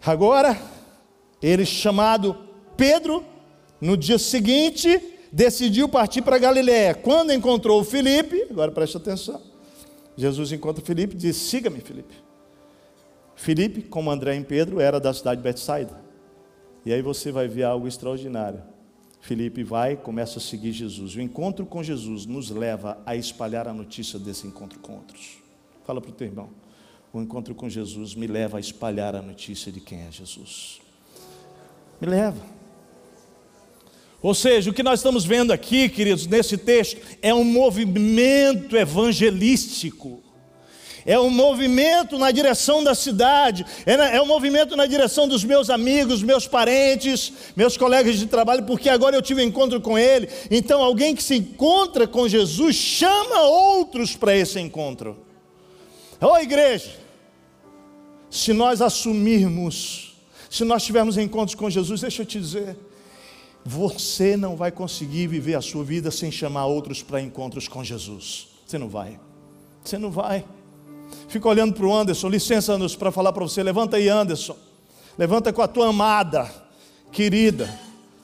[0.04, 0.60] Agora,
[1.39, 2.36] ele chamado
[2.76, 3.24] Pedro,
[3.80, 5.00] no dia seguinte,
[5.32, 6.96] decidiu partir para Galiléia.
[6.96, 9.39] Quando encontrou Felipe, agora preste atenção.
[10.18, 12.25] Jesus encontra Felipe e diz: Siga-me, Felipe.
[13.36, 16.04] Felipe, como André e Pedro, era da cidade de Betsaida.
[16.86, 18.62] E aí você vai ver algo extraordinário.
[19.20, 21.16] Felipe vai começa a seguir Jesus.
[21.16, 25.38] O encontro com Jesus nos leva a espalhar a notícia desse encontro com outros.
[25.84, 26.50] Fala para o teu irmão
[27.18, 30.82] o encontro com Jesus me leva a espalhar a notícia de quem é Jesus.
[32.02, 32.42] Me leva.
[34.22, 40.22] Ou seja, o que nós estamos vendo aqui, queridos, nesse texto, é um movimento evangelístico.
[41.06, 45.70] É um movimento na direção da cidade, é, é um movimento na direção dos meus
[45.70, 50.28] amigos, meus parentes, meus colegas de trabalho, porque agora eu tive um encontro com ele.
[50.49, 55.16] Então, alguém que se encontra com Jesus chama outros para esse encontro.
[56.20, 56.95] Ô igreja,
[58.32, 60.16] se nós assumirmos,
[60.49, 62.76] se nós tivermos encontros com Jesus, deixa eu te dizer,
[63.64, 68.47] você não vai conseguir viver a sua vida sem chamar outros para encontros com Jesus.
[68.66, 69.20] Você não vai.
[69.84, 70.43] Você não vai.
[71.28, 73.61] Fica olhando para o Anderson, licença, Anderson, para falar para você.
[73.63, 74.55] Levanta aí, Anderson.
[75.18, 76.51] Levanta com a tua amada,
[77.11, 77.70] querida.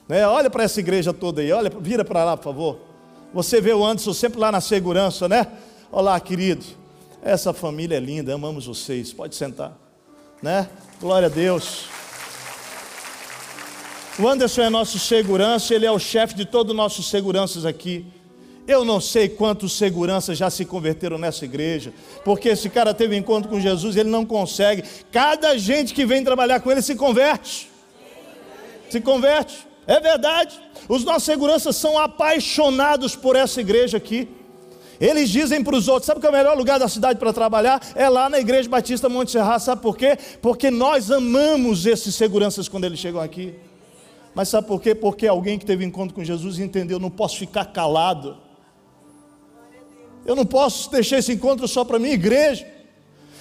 [0.07, 0.27] Né?
[0.27, 1.51] Olha para essa igreja toda aí.
[1.51, 2.77] Olha, vira para lá, por favor.
[3.33, 5.47] Você vê o Anderson sempre lá na segurança, né?
[5.91, 6.65] Olá, querido.
[7.21, 9.13] Essa família é linda, amamos vocês.
[9.13, 9.81] Pode sentar
[10.41, 10.67] né?
[10.99, 11.85] Glória a Deus.
[14.19, 18.05] O Anderson é nosso segurança, ele é o chefe de todos os nossos seguranças aqui.
[18.67, 21.93] Eu não sei quantos seguranças já se converteram nessa igreja,
[22.23, 24.83] porque esse cara teve encontro com Jesus, ele não consegue.
[25.11, 27.69] Cada gente que vem trabalhar com ele se converte.
[28.89, 29.67] Se converte.
[29.87, 30.59] É verdade.
[30.87, 34.27] Os nossos seguranças são apaixonados por essa igreja aqui.
[34.99, 37.81] Eles dizem para os outros: sabe que é o melhor lugar da cidade para trabalhar?
[37.95, 39.57] É lá na Igreja Batista Monte Serra.
[39.57, 40.17] Sabe por quê?
[40.41, 43.55] Porque nós amamos esses seguranças quando eles chegam aqui.
[44.35, 44.93] Mas sabe por quê?
[44.93, 48.37] Porque alguém que teve encontro com Jesus entendeu: não posso ficar calado.
[50.25, 52.67] Eu não posso deixar esse encontro só para minha igreja.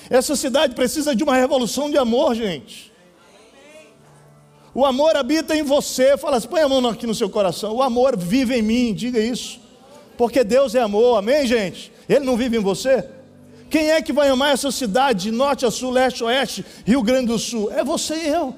[0.08, 2.90] Essa cidade precisa de uma revolução de amor, gente.
[4.74, 6.16] O amor habita em você.
[6.16, 7.74] Fala assim, põe a mão aqui no seu coração.
[7.74, 9.60] O amor vive em mim, diga isso
[10.20, 11.90] porque Deus é amor, amém, gente?
[12.06, 13.08] Ele não vive em você?
[13.70, 17.02] Quem é que vai amar essa cidade de norte a sul, leste a oeste, Rio
[17.02, 17.72] Grande do Sul?
[17.72, 18.54] É você e eu.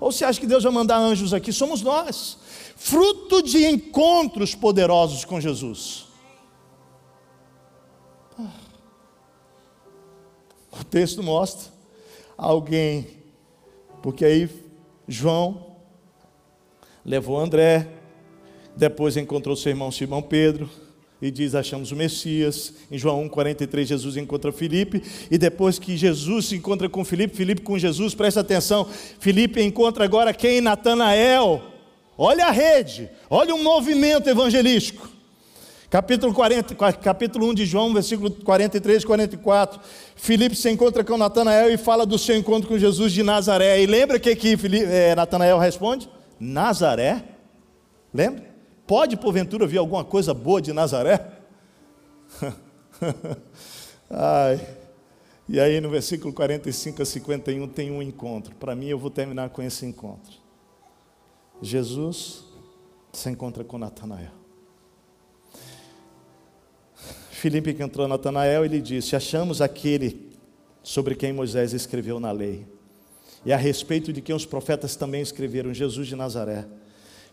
[0.00, 1.52] Ou você acha que Deus vai mandar anjos aqui?
[1.52, 2.36] Somos nós,
[2.74, 6.03] fruto de encontros poderosos com Jesus.
[10.78, 11.72] O texto mostra
[12.36, 13.06] alguém,
[14.02, 14.48] porque aí
[15.06, 15.76] João
[17.04, 17.88] levou André,
[18.76, 20.68] depois encontrou seu irmão Simão Pedro,
[21.22, 22.74] e diz: Achamos o Messias.
[22.90, 25.02] Em João 1,43, Jesus encontra Filipe.
[25.30, 28.86] E depois que Jesus se encontra com Filipe, Filipe com Jesus, presta atenção:
[29.18, 30.60] Filipe encontra agora quem?
[30.60, 31.62] Natanael.
[32.16, 35.13] Olha a rede, olha um movimento evangelístico.
[35.94, 39.80] Capítulo, 40, capítulo 1 de João, versículo 43 e 44.
[40.16, 43.80] Filipe se encontra com Natanael e fala do seu encontro com Jesus de Nazaré.
[43.80, 46.10] E lembra o que, que é, Natanael responde?
[46.40, 47.22] Nazaré?
[48.12, 48.44] Lembra?
[48.84, 51.30] Pode porventura vir alguma coisa boa de Nazaré?
[54.10, 54.66] Ai.
[55.48, 58.52] E aí no versículo 45 a 51 tem um encontro.
[58.56, 60.32] Para mim eu vou terminar com esse encontro.
[61.62, 62.42] Jesus
[63.12, 64.43] se encontra com Natanael.
[67.44, 70.30] Filipe encontrou Natanael e lhe disse: Achamos aquele
[70.82, 72.66] sobre quem Moisés escreveu na lei,
[73.44, 76.64] e a respeito de quem os profetas também escreveram, Jesus de Nazaré,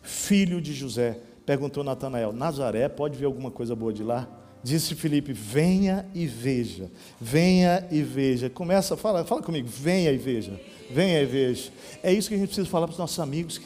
[0.02, 4.28] filho de José Perguntou Natanael: Nazaré, pode ver alguma coisa boa de lá?
[4.62, 8.50] Disse Felipe: Venha e veja, venha e veja.
[8.50, 10.60] Começa, fala, fala comigo: venha e veja,
[10.90, 11.72] venha e veja.
[12.04, 13.62] É isso que a gente precisa falar para os nossos amigos.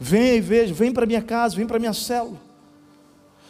[0.00, 2.51] Venha e veja, vem para minha casa, vem para minha célula.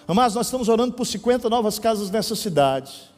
[0.07, 3.11] Mas nós estamos orando por 50 novas casas nessa cidade.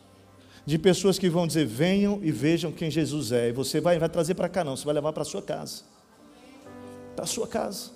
[0.67, 3.49] De pessoas que vão dizer: venham e vejam quem Jesus é.
[3.49, 5.83] E você vai, vai trazer para cá, não, você vai levar para a sua casa.
[7.15, 7.91] Para a sua casa.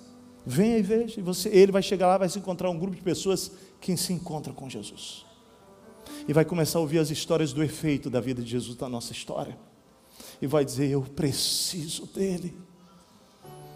[0.45, 1.19] Venha e veja.
[1.19, 4.13] E você, ele vai chegar lá, vai se encontrar um grupo de pessoas que se
[4.13, 5.25] encontram com Jesus.
[6.27, 9.13] E vai começar a ouvir as histórias do efeito da vida de Jesus na nossa
[9.13, 9.57] história.
[10.41, 12.55] E vai dizer: Eu preciso dele.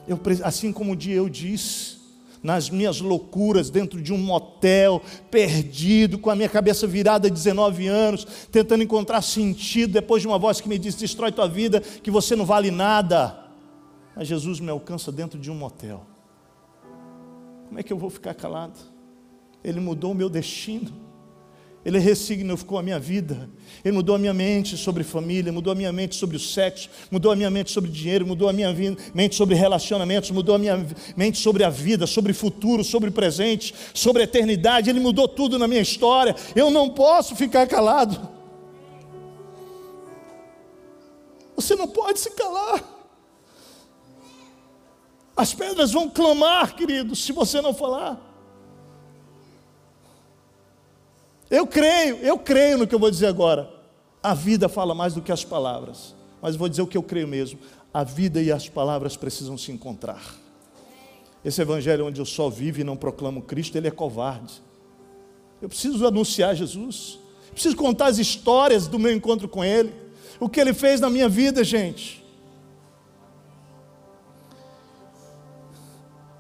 [0.08, 1.98] Eu, assim como um dia eu disse,
[2.44, 8.26] nas minhas loucuras, dentro de um motel, perdido, com a minha cabeça virada 19 anos,
[8.52, 12.36] tentando encontrar sentido, depois de uma voz que me disse: destrói tua vida, que você
[12.36, 13.40] não vale nada.
[14.16, 16.06] Mas Jesus me alcança dentro de um motel.
[17.68, 18.78] Como é que eu vou ficar calado?
[19.64, 20.92] Ele mudou o meu destino.
[21.86, 23.50] Ele ressignificou a minha vida.
[23.84, 27.32] Ele mudou a minha mente sobre família, mudou a minha mente sobre o sexo, mudou
[27.32, 28.74] a minha mente sobre dinheiro, mudou a minha
[29.14, 30.86] mente sobre relacionamentos, mudou a minha
[31.18, 34.90] mente sobre a vida, sobre futuro, sobre presente, sobre eternidade.
[34.90, 36.36] Ele mudou tudo na minha história.
[36.56, 38.30] Eu não posso ficar calado.
[41.56, 42.82] Você não pode se calar.
[45.36, 48.33] As pedras vão clamar, queridos, se você não falar.
[51.54, 53.70] Eu creio, eu creio no que eu vou dizer agora.
[54.24, 56.16] A vida fala mais do que as palavras.
[56.42, 57.60] Mas vou dizer o que eu creio mesmo.
[57.94, 60.34] A vida e as palavras precisam se encontrar.
[61.46, 64.64] Esse evangelho onde eu só vivo e não proclamo Cristo, ele é covarde.
[65.62, 67.20] Eu preciso anunciar Jesus.
[67.50, 69.94] Eu preciso contar as histórias do meu encontro com Ele.
[70.40, 72.23] O que Ele fez na minha vida, gente.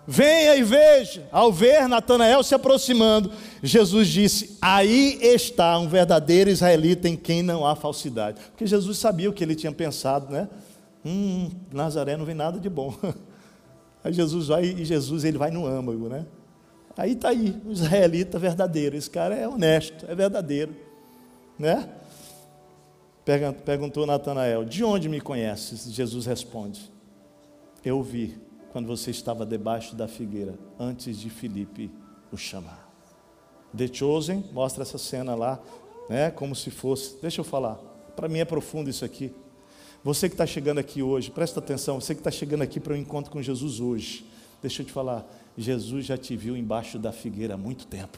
[0.05, 1.27] Venha e veja.
[1.31, 3.31] Ao ver Natanael se aproximando,
[3.61, 8.41] Jesus disse: Aí está um verdadeiro israelita em quem não há falsidade.
[8.51, 10.49] Porque Jesus sabia o que ele tinha pensado, né?
[11.05, 12.93] Hum, Nazaré não vem nada de bom.
[14.03, 16.25] Aí Jesus vai e Jesus ele vai no âmago, né?
[16.95, 18.95] Aí está aí, um israelita verdadeiro.
[18.95, 20.75] Esse cara é honesto, é verdadeiro,
[21.57, 21.89] né?
[23.65, 25.91] Perguntou Natanael: De onde me conheces?
[25.91, 26.91] Jesus responde:
[27.83, 28.37] Eu vi
[28.73, 31.91] quando você estava debaixo da figueira, antes de Filipe
[32.31, 32.91] o chamar.
[33.75, 35.61] The Chosen mostra essa cena lá,
[36.09, 37.15] né, como se fosse.
[37.21, 37.75] Deixa eu falar,
[38.15, 39.31] para mim é profundo isso aqui.
[40.03, 42.95] Você que está chegando aqui hoje, presta atenção, você que está chegando aqui para o
[42.95, 44.25] um encontro com Jesus hoje,
[44.59, 45.23] deixa eu te falar,
[45.55, 48.17] Jesus já te viu embaixo da figueira há muito tempo.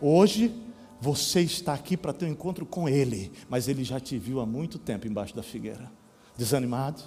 [0.00, 0.50] Hoje
[0.98, 4.46] você está aqui para ter um encontro com Ele, mas Ele já te viu há
[4.46, 5.92] muito tempo embaixo da figueira.
[6.38, 7.02] Desanimado?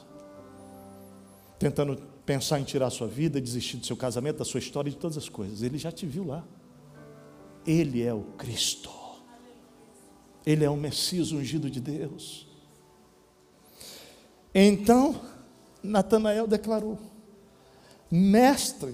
[1.57, 4.97] Tentando pensar em tirar a sua vida, desistir do seu casamento, da sua história, de
[4.97, 5.61] todas as coisas.
[5.61, 6.43] Ele já te viu lá.
[7.65, 8.89] Ele é o Cristo.
[10.45, 12.47] Ele é o Messias ungido de Deus.
[14.53, 15.19] Então,
[15.81, 16.99] Natanael declarou:
[18.09, 18.93] Mestre,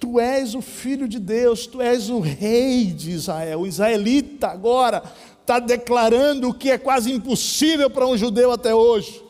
[0.00, 3.60] tu és o filho de Deus, tu és o rei de Israel.
[3.60, 5.02] O israelita agora
[5.40, 9.22] está declarando o que é quase impossível para um judeu até hoje.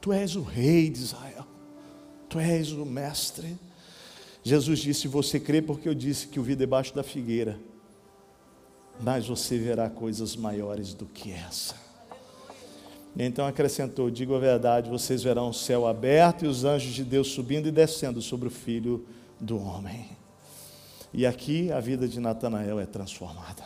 [0.00, 1.35] Tu és o rei de Israel.
[2.36, 3.56] Tu és o mestre.
[4.44, 7.58] Jesus disse: Você crê porque eu disse que o vi debaixo da figueira,
[9.00, 11.74] mas você verá coisas maiores do que essa.
[13.18, 17.28] Então acrescentou: Digo a verdade, vocês verão o céu aberto e os anjos de Deus
[17.28, 19.06] subindo e descendo sobre o filho
[19.40, 20.06] do homem.
[21.14, 23.64] E aqui a vida de Natanael é transformada.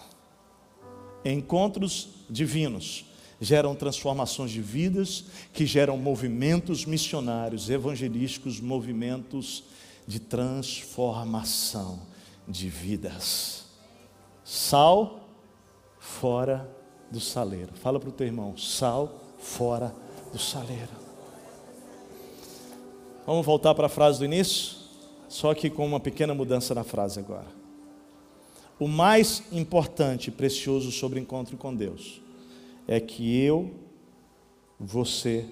[1.25, 3.10] Encontros divinos
[3.41, 9.65] geram transformações de vidas, que geram movimentos missionários, evangelísticos, movimentos
[10.07, 12.01] de transformação
[12.47, 13.65] de vidas.
[14.45, 15.29] Sal
[15.99, 16.71] fora
[17.11, 17.73] do saleiro.
[17.75, 19.95] Fala para o teu irmão: sal fora
[20.33, 21.01] do saleiro.
[23.27, 24.79] Vamos voltar para a frase do início?
[25.29, 27.47] Só que com uma pequena mudança na frase agora.
[28.79, 32.21] O mais importante e precioso sobre o encontro com Deus
[32.91, 33.73] é que eu,
[34.77, 35.49] você,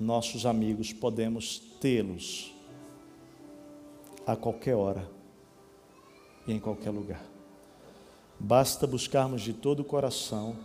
[0.00, 2.52] nossos amigos, podemos tê-los
[4.26, 5.08] a qualquer hora
[6.44, 7.24] e em qualquer lugar.
[8.36, 10.56] Basta buscarmos de todo o coração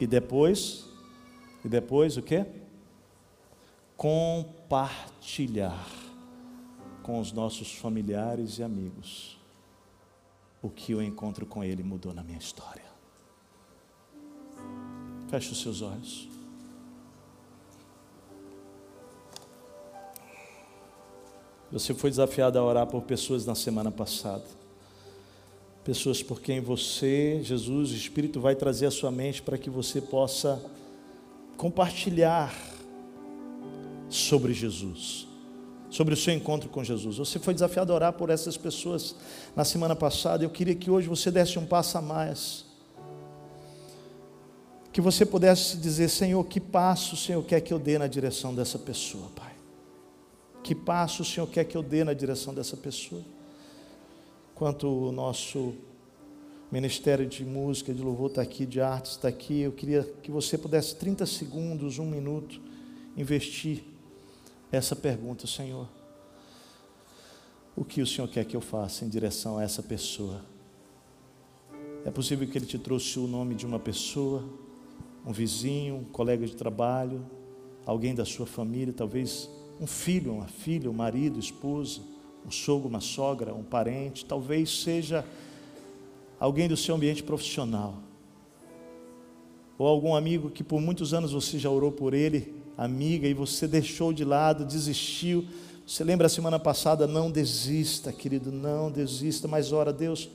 [0.00, 0.86] e depois,
[1.62, 2.46] e depois o que?
[3.94, 5.86] Compartilhar
[7.02, 9.38] com os nossos familiares e amigos
[10.62, 12.83] o que o encontro com Ele mudou na minha história.
[15.28, 16.28] Feche os seus olhos.
[21.74, 24.44] Você foi desafiado a orar por pessoas na semana passada.
[25.82, 30.00] Pessoas por quem você, Jesus, o Espírito vai trazer à sua mente para que você
[30.00, 30.62] possa
[31.56, 32.54] compartilhar
[34.08, 35.26] sobre Jesus,
[35.90, 37.18] sobre o seu encontro com Jesus.
[37.18, 39.16] Você foi desafiado a orar por essas pessoas
[39.56, 40.44] na semana passada.
[40.44, 42.63] Eu queria que hoje você desse um passo a mais.
[44.94, 48.54] Que você pudesse dizer, Senhor, que passo o Senhor quer que eu dê na direção
[48.54, 49.52] dessa pessoa, Pai?
[50.62, 53.20] Que passo o Senhor quer que eu dê na direção dessa pessoa?
[54.54, 55.74] Quanto o nosso
[56.70, 60.56] Ministério de Música, de Louvor está aqui, de Artes está aqui, eu queria que você
[60.56, 62.60] pudesse, 30 segundos, um minuto,
[63.16, 63.82] investir
[64.70, 65.88] essa pergunta, Senhor.
[67.74, 70.40] O que o Senhor quer que eu faça em direção a essa pessoa?
[72.04, 74.62] É possível que Ele te trouxe o nome de uma pessoa,
[75.26, 77.24] um vizinho, um colega de trabalho,
[77.86, 79.48] alguém da sua família, talvez
[79.80, 82.00] um filho, uma filha, um marido, esposa,
[82.46, 85.24] um sogro, uma sogra, um parente, talvez seja
[86.38, 87.96] alguém do seu ambiente profissional,
[89.78, 93.66] ou algum amigo que por muitos anos você já orou por ele, amiga, e você
[93.66, 95.44] deixou de lado, desistiu.
[95.86, 97.06] Você lembra a semana passada?
[97.06, 100.30] Não desista, querido, não desista, mas ora, Deus,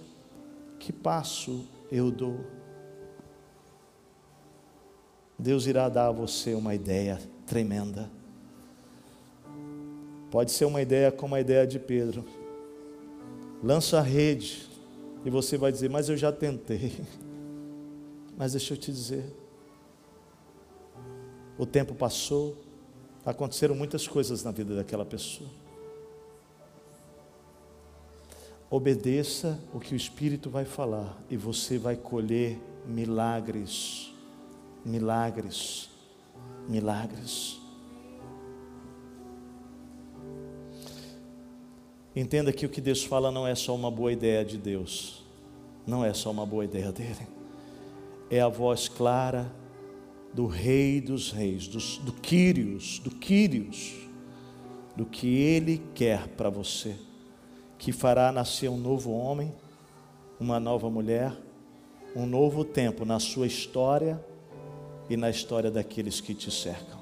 [0.78, 2.59] que passo eu dou?
[5.40, 8.12] Deus irá dar a você uma ideia tremenda.
[10.30, 12.26] Pode ser uma ideia como a ideia de Pedro.
[13.64, 14.68] Lança a rede
[15.24, 16.94] e você vai dizer: Mas eu já tentei.
[18.38, 19.34] Mas deixa eu te dizer.
[21.58, 22.56] O tempo passou,
[23.26, 25.50] aconteceram muitas coisas na vida daquela pessoa.
[28.70, 34.14] Obedeça o que o Espírito vai falar e você vai colher milagres,
[34.90, 35.88] milagres,
[36.68, 37.60] milagres.
[42.16, 45.24] Entenda que o que Deus fala não é só uma boa ideia de Deus,
[45.86, 47.28] não é só uma boa ideia dele,
[48.32, 49.54] é a voz clara
[50.34, 53.94] do Rei dos Reis, do, do Quírios, do Quírios,
[54.96, 56.96] do que Ele quer para você,
[57.78, 59.54] que fará nascer um novo homem,
[60.40, 61.32] uma nova mulher,
[62.16, 64.20] um novo tempo na sua história
[65.10, 67.00] e na história daqueles que te cercam.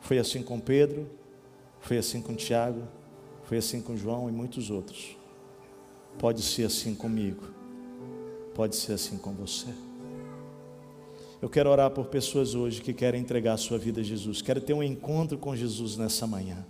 [0.00, 1.10] Foi assim com Pedro,
[1.80, 2.82] foi assim com Tiago,
[3.44, 5.16] foi assim com João e muitos outros.
[6.18, 7.42] Pode ser assim comigo,
[8.54, 9.68] pode ser assim com você.
[11.42, 14.62] Eu quero orar por pessoas hoje que querem entregar a sua vida a Jesus, querem
[14.62, 16.64] ter um encontro com Jesus nessa manhã.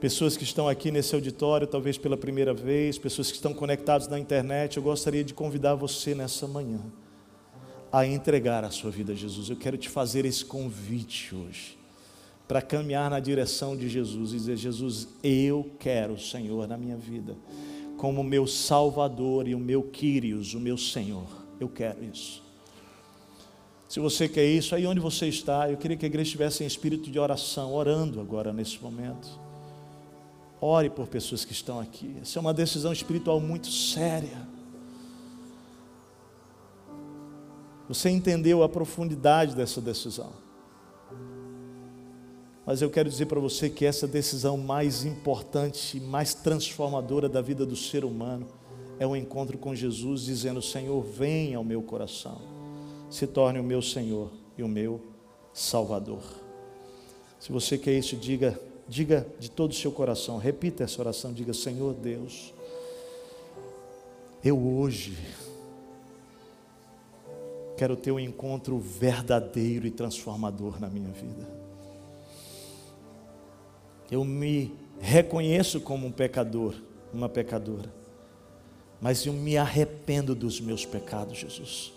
[0.00, 4.16] Pessoas que estão aqui nesse auditório, talvez pela primeira vez, pessoas que estão conectadas na
[4.16, 6.80] internet, eu gostaria de convidar você nessa manhã
[7.90, 9.50] a entregar a sua vida a Jesus.
[9.50, 11.76] Eu quero te fazer esse convite hoje
[12.46, 16.96] para caminhar na direção de Jesus e dizer: Jesus, eu quero o Senhor na minha
[16.96, 17.36] vida,
[17.96, 21.26] como meu Salvador e o meu Quírios, o meu Senhor.
[21.58, 22.40] Eu quero isso.
[23.88, 26.66] Se você quer isso, aí onde você está, eu queria que a igreja estivesse em
[26.68, 29.47] espírito de oração, orando agora nesse momento.
[30.60, 32.16] Ore por pessoas que estão aqui.
[32.20, 34.46] Essa é uma decisão espiritual muito séria.
[37.88, 40.32] Você entendeu a profundidade dessa decisão.
[42.66, 47.64] Mas eu quero dizer para você que essa decisão mais importante, mais transformadora da vida
[47.64, 48.46] do ser humano
[48.98, 52.42] é o encontro com Jesus, dizendo: Senhor, venha ao meu coração,
[53.08, 55.00] se torne o meu Senhor e o meu
[55.50, 56.22] Salvador.
[57.40, 61.52] Se você quer isso, diga, diga de todo o seu coração, repita essa oração, diga:
[61.52, 62.52] Senhor Deus,
[64.42, 65.16] eu hoje
[67.78, 71.48] Quero ter um encontro verdadeiro e transformador na minha vida.
[74.10, 76.74] Eu me reconheço como um pecador,
[77.14, 77.88] uma pecadora,
[79.00, 81.92] mas eu me arrependo dos meus pecados, Jesus.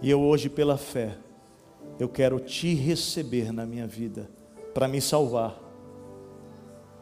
[0.00, 1.18] E eu hoje, pela fé,
[1.98, 4.30] eu quero te receber na minha vida,
[4.72, 5.60] para me salvar,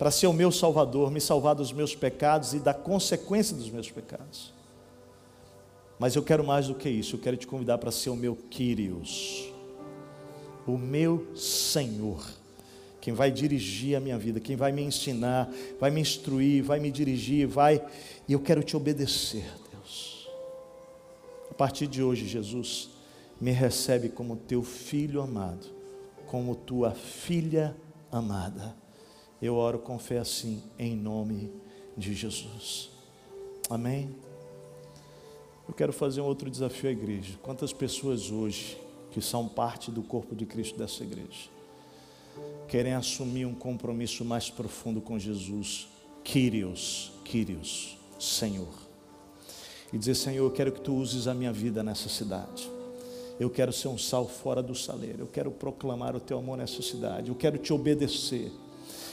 [0.00, 3.90] para ser o meu salvador, me salvar dos meus pecados e da consequência dos meus
[3.90, 4.50] pecados.
[5.98, 8.34] Mas eu quero mais do que isso, eu quero te convidar para ser o meu
[8.34, 9.52] Kyrios,
[10.66, 12.26] o meu Senhor,
[12.98, 16.90] quem vai dirigir a minha vida, quem vai me ensinar, vai me instruir, vai me
[16.90, 17.86] dirigir, vai,
[18.26, 20.30] e eu quero te obedecer, Deus.
[21.50, 22.88] A partir de hoje, Jesus,
[23.38, 25.66] me recebe como teu filho amado,
[26.26, 27.76] como tua filha
[28.10, 28.79] amada.
[29.40, 31.52] Eu oro com fé assim, em nome
[31.96, 32.90] de Jesus.
[33.68, 34.14] Amém.
[35.66, 37.38] Eu quero fazer um outro desafio à igreja.
[37.42, 38.76] Quantas pessoas hoje,
[39.12, 41.48] que são parte do corpo de Cristo dessa igreja,
[42.68, 45.88] querem assumir um compromisso mais profundo com Jesus,
[46.24, 48.74] Kyrios, Kyrios, Senhor.
[49.92, 52.70] E dizer, Senhor, eu quero que tu uses a minha vida nessa cidade.
[53.38, 55.20] Eu quero ser um sal fora do saleiro.
[55.20, 57.30] Eu quero proclamar o teu amor nessa cidade.
[57.30, 58.52] Eu quero te obedecer.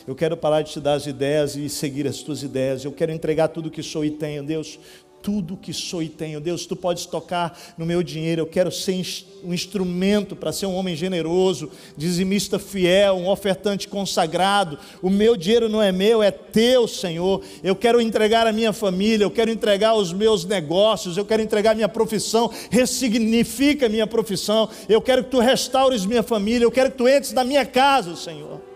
[0.07, 2.85] Eu quero parar de te dar as ideias e seguir as tuas ideias.
[2.85, 4.41] Eu quero entregar tudo que sou e tenho.
[4.41, 4.79] Deus,
[5.21, 6.39] tudo que sou e tenho.
[6.39, 8.39] Deus, tu podes tocar no meu dinheiro.
[8.39, 9.05] Eu quero ser
[9.43, 14.79] um instrumento para ser um homem generoso, dizimista fiel, um ofertante consagrado.
[15.01, 17.43] O meu dinheiro não é meu, é teu, Senhor.
[17.61, 21.71] Eu quero entregar a minha família, eu quero entregar os meus negócios, eu quero entregar
[21.71, 22.49] a minha profissão.
[22.71, 24.69] Ressignifica a minha profissão.
[24.87, 28.15] Eu quero que tu restaures minha família, eu quero que tu entres na minha casa,
[28.15, 28.66] Senhor.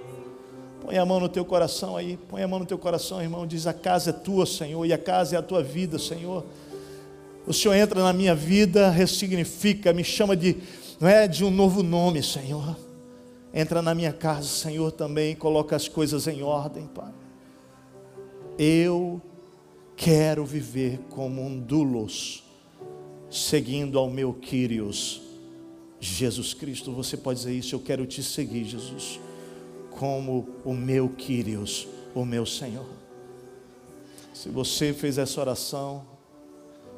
[0.82, 3.46] Põe a mão no teu coração aí, põe a mão no teu coração, irmão.
[3.46, 6.44] Diz: A casa é tua, Senhor, e a casa é a tua vida, Senhor.
[7.46, 10.58] O Senhor entra na minha vida, ressignifica, me chama de,
[11.00, 12.76] não é, de um novo nome, Senhor.
[13.54, 17.12] Entra na minha casa, Senhor, também, coloca as coisas em ordem, Pai.
[18.58, 19.22] Eu
[19.96, 22.44] quero viver como um dulos,
[23.30, 25.22] seguindo ao meu Quírios,
[26.00, 26.92] Jesus Cristo.
[26.94, 29.20] Você pode dizer isso, eu quero te seguir, Jesus
[30.02, 32.88] como o meu Quírios, o meu Senhor.
[34.34, 36.04] Se você fez essa oração,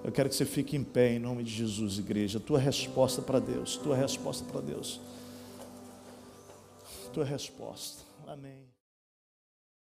[0.06, 2.40] eu quero que você fique em pé em nome de Jesus, igreja.
[2.40, 5.02] Tua resposta para Deus, tua resposta para Deus.
[7.12, 8.03] Tua resposta.